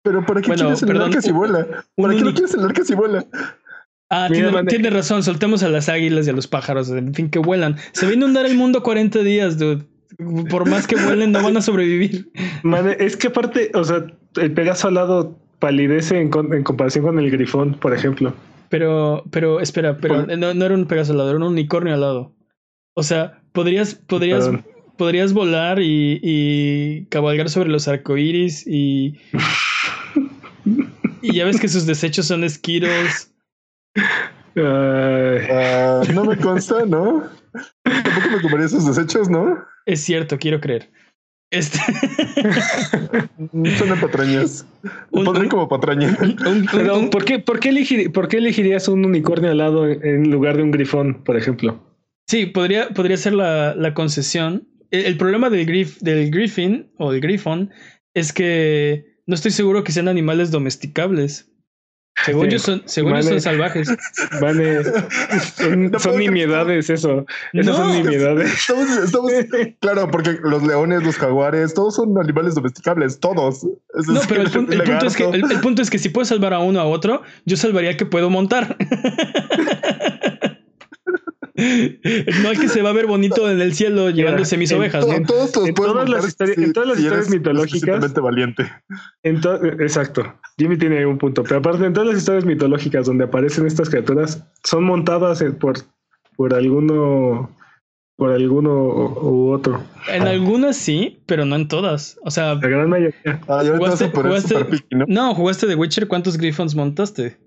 [0.02, 1.84] Pero ¿para qué quieres el arca si vuela?
[1.94, 3.24] ¿Para qué no quieres el arca si vuela?
[4.12, 7.76] Ah, tiene, razón, soltemos a las águilas y a los pájaros, en fin, que vuelan.
[7.92, 9.84] Se va a inundar el mundo 40 días, dude.
[10.50, 12.28] Por más que vuelen, no van a sobrevivir.
[12.98, 14.04] es que aparte, o sea,
[14.36, 18.34] el Pegaso alado palidece en, comparación con el grifón, por ejemplo.
[18.68, 22.32] Pero, pero, espera, pero no, era un Pegaso alado, era un unicornio alado.
[22.94, 24.50] O sea, podrías, podrías,
[24.98, 29.14] podrías volar y, y cabalgar sobre los arcoíris y
[31.22, 33.30] y ya ves que sus desechos son esquiros.
[34.56, 37.28] Ah, no me consta, ¿no?
[37.82, 39.58] Tampoco me comería esos desechos, ¿no?
[39.86, 40.90] Es cierto, quiero creer.
[41.50, 41.78] Este.
[43.78, 44.66] Son patrañas.
[45.10, 46.16] Pondré como patraña.
[47.10, 50.70] ¿por, qué, por, qué ¿por qué elegirías un unicornio al lado en lugar de un
[50.70, 51.80] grifón, por ejemplo?
[52.28, 54.68] Sí, podría, podría ser la, la concesión.
[54.92, 57.70] El, problema del, grif, del griffin o del grifón
[58.14, 61.49] es que no estoy seguro que sean animales domesticables.
[62.24, 63.88] Según yo son, según son salvajes.
[64.40, 64.82] Vale.
[65.98, 67.24] Son, nimiedades eso.
[67.52, 68.52] Esas son nimiedades.
[69.04, 69.32] Estamos,
[69.80, 73.64] claro, porque los leones, los jaguares, todos son animales domesticables, todos.
[73.64, 76.80] no, pero el, punto es que, el, punto es que si puedo salvar a uno
[76.80, 78.76] a otro, yo salvaría que puedo montar.
[82.42, 85.06] No es que se va a ver bonito en el cielo llevándose mis ovejas.
[85.06, 88.14] En, todas las, historias mitológicas.
[88.14, 88.70] valiente.
[89.22, 90.34] exacto.
[90.58, 91.42] Jimmy tiene un punto.
[91.42, 95.78] Pero aparte, en todas las historias mitológicas donde aparecen estas criaturas, son montadas por,
[96.36, 97.50] por alguno
[98.20, 99.82] por alguno u otro.
[100.12, 102.18] En algunas sí, pero no en todas.
[102.22, 103.40] O sea, la gran mayoría.
[103.48, 104.12] Ah, jugaste,
[104.90, 105.06] ¿no?
[105.08, 105.34] ¿no?
[105.34, 107.38] jugaste The Witcher, ¿cuántos Griffons montaste?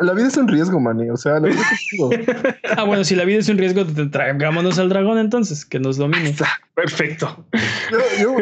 [0.00, 1.10] La, vida es un riesgo, Manny.
[1.10, 4.88] O sea, la vida es Ah, bueno, si la vida es un riesgo, traigámonos al
[4.88, 6.34] dragón entonces, que nos domine.
[6.74, 7.46] Perfecto.
[7.90, 8.36] Yo, yo,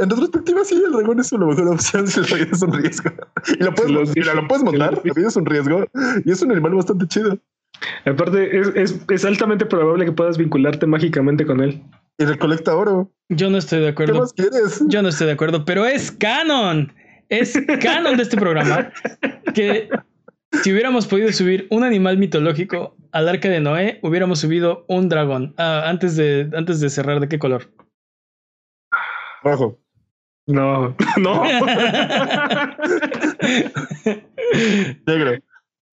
[0.00, 3.10] en retrospectiva, sí, el dragón es una mejor opción si la vida es un riesgo.
[3.58, 5.86] Y lo puedes, mira, lo puedes montar, la vida es un riesgo
[6.24, 7.38] y es un animal bastante chido.
[8.04, 11.82] Aparte, es, es, es, altamente probable que puedas vincularte mágicamente con él.
[12.18, 13.10] Y recolecta oro.
[13.28, 14.14] Yo no estoy de acuerdo.
[14.14, 14.82] ¿Qué más quieres?
[14.86, 16.92] Yo no estoy de acuerdo, pero es canon.
[17.28, 18.92] Es canon de este programa
[19.54, 19.88] que
[20.62, 25.54] si hubiéramos podido subir un animal mitológico al arca de Noé, hubiéramos subido un dragón.
[25.58, 27.72] Ah, antes, de, antes de cerrar, ¿de qué color?
[29.42, 29.78] Rojo.
[30.46, 31.44] No, no.
[35.06, 35.38] Negro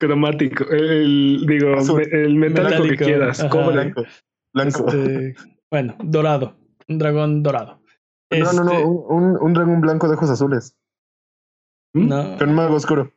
[0.03, 1.76] cromático, el, digo,
[2.11, 4.03] el metálico, que quieras, blanco.
[4.53, 4.88] blanco.
[4.88, 5.35] Este,
[5.72, 6.55] bueno, dorado,
[6.89, 7.80] un dragón dorado.
[8.31, 10.76] No, no, no, este un, un, dragón blanco de ojos azules.
[11.94, 12.07] ¿Mm?
[12.07, 12.38] No.
[12.38, 13.11] Con mago oscuro.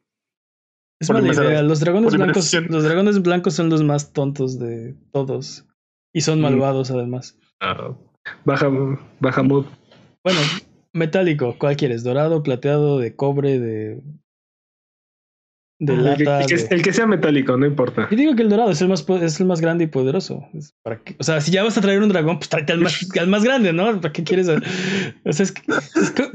[1.00, 1.62] Es mala idea.
[1.62, 5.66] Los dragones blancos, los dragones blancos son los más tontos de todos.
[6.14, 6.42] Y son mm.
[6.42, 7.38] malvados además.
[7.60, 7.94] Ah,
[8.44, 8.68] baja,
[9.20, 9.66] baja mood.
[10.24, 10.40] Bueno,
[10.92, 12.02] metálico, ¿cuál quieres?
[12.02, 14.02] ¿Dorado, plateado, de cobre, de
[15.78, 16.40] de lata.
[16.70, 18.08] El que, sea metálico, no importa.
[18.10, 20.42] Yo digo que el dorado es el más, es el más grande y poderoso.
[20.82, 23.28] Para o sea, si ya vas a traer un dragón, pues tráete al más, al
[23.28, 24.00] más grande, ¿no?
[24.00, 24.48] ¿Para qué quieres?
[24.48, 25.62] O sea, es que,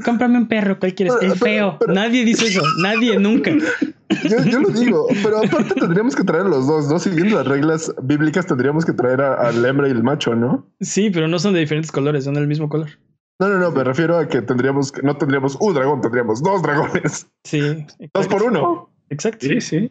[0.04, 1.14] cómprame un perro, ¿cuál quieres?
[1.20, 1.78] El feo.
[1.88, 3.50] Nadie dice eso, nadie, nunca.
[3.50, 6.98] Yo, yo, lo digo, pero aparte tendríamos que traer los dos, ¿no?
[6.98, 10.70] Siguiendo las reglas bíblicas, tendríamos que traer al hembra y el macho, ¿no?
[10.80, 12.90] Sí, pero no son de diferentes colores, son del mismo color.
[13.40, 17.26] No, no, no, me refiero a que tendríamos, no tendríamos un dragón, tendríamos dos dragones.
[17.42, 17.86] Sí.
[18.14, 18.91] Dos por uno.
[19.12, 19.46] Exacto.
[19.46, 19.90] Sí, sí.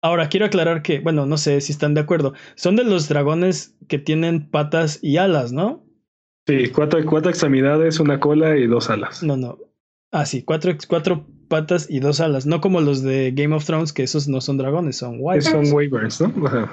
[0.00, 2.32] Ahora, quiero aclarar que, bueno, no sé si están de acuerdo.
[2.54, 5.84] Son de los dragones que tienen patas y alas, ¿no?
[6.46, 9.24] Sí, cuatro, cuatro extremidades, una cola y dos alas.
[9.24, 9.58] No, no.
[10.12, 12.46] Ah, sí, cuatro, cuatro patas y dos alas.
[12.46, 15.50] No como los de Game of Thrones, que esos no son dragones, son wyverns.
[15.50, 16.46] Son wyverns, ¿no?
[16.46, 16.72] Ajá.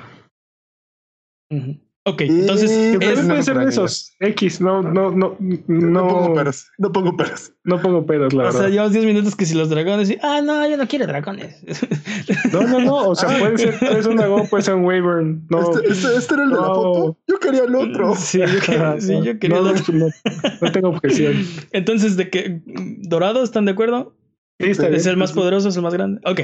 [2.07, 2.69] Ok, entonces.
[2.69, 4.15] Es, puede ser de esos.
[4.19, 5.35] X, no, no, no.
[5.39, 6.67] No, no pongo peras.
[6.77, 7.51] No pongo peras.
[7.63, 8.59] No pongo peras, la verdad.
[8.59, 10.11] O sea, llevamos 10 minutos que si los dragones.
[10.11, 11.57] Y, ah, no, yo no quiero dragones.
[12.51, 13.09] No, no, no.
[13.09, 15.45] O sea, puede ser, puede ser un dragón, puede ser un Wyvern.
[15.49, 15.61] No.
[15.61, 17.17] Este, este, este era el de la foto.
[17.27, 18.15] Yo quería el otro.
[18.15, 19.93] Sí, yo quería, sí, yo quería el otro.
[19.93, 21.33] No, tengo objeción.
[21.71, 22.61] Entonces, ¿de qué?
[22.65, 23.43] ¿Dorado?
[23.43, 24.15] ¿Están de acuerdo?
[24.59, 26.21] Es el más poderoso, es el más grande.
[26.25, 26.41] Ok.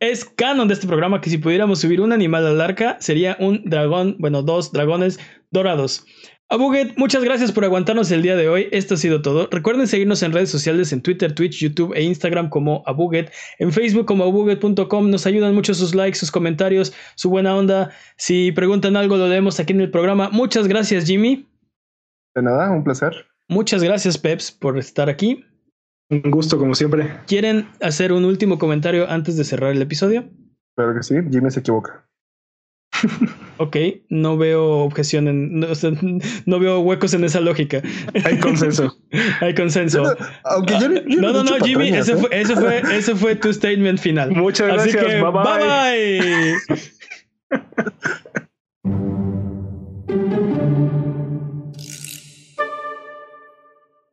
[0.00, 3.62] Es canon de este programa que si pudiéramos subir un animal al arca, sería un
[3.64, 5.18] dragón, bueno, dos dragones
[5.50, 6.04] dorados.
[6.48, 8.68] Abuget, muchas gracias por aguantarnos el día de hoy.
[8.70, 9.48] Esto ha sido todo.
[9.50, 13.32] Recuerden seguirnos en redes sociales en Twitter, Twitch, YouTube e Instagram como Abuget.
[13.58, 15.10] En Facebook como abuget.com.
[15.10, 17.90] Nos ayudan mucho sus likes, sus comentarios, su buena onda.
[18.16, 20.28] Si preguntan algo, lo leemos aquí en el programa.
[20.30, 21.48] Muchas gracias, Jimmy.
[22.36, 23.26] De nada, un placer.
[23.48, 25.44] Muchas gracias, Peps, por estar aquí.
[26.08, 27.20] Un gusto, como siempre.
[27.26, 30.28] ¿Quieren hacer un último comentario antes de cerrar el episodio?
[30.76, 32.06] Claro que sí, Jimmy se equivoca.
[33.58, 33.76] ok,
[34.08, 35.60] no veo objeción en,
[36.46, 37.82] no, veo huecos en esa lógica.
[38.24, 38.96] Hay consenso.
[39.40, 40.02] Hay consenso.
[40.02, 42.16] No, no, no, Jimmy, patrañas, ese, ¿eh?
[42.16, 44.30] fue, ese, fue, ese, fue, tu statement final.
[44.32, 45.04] Muchas gracias.
[45.04, 46.20] Bye bye.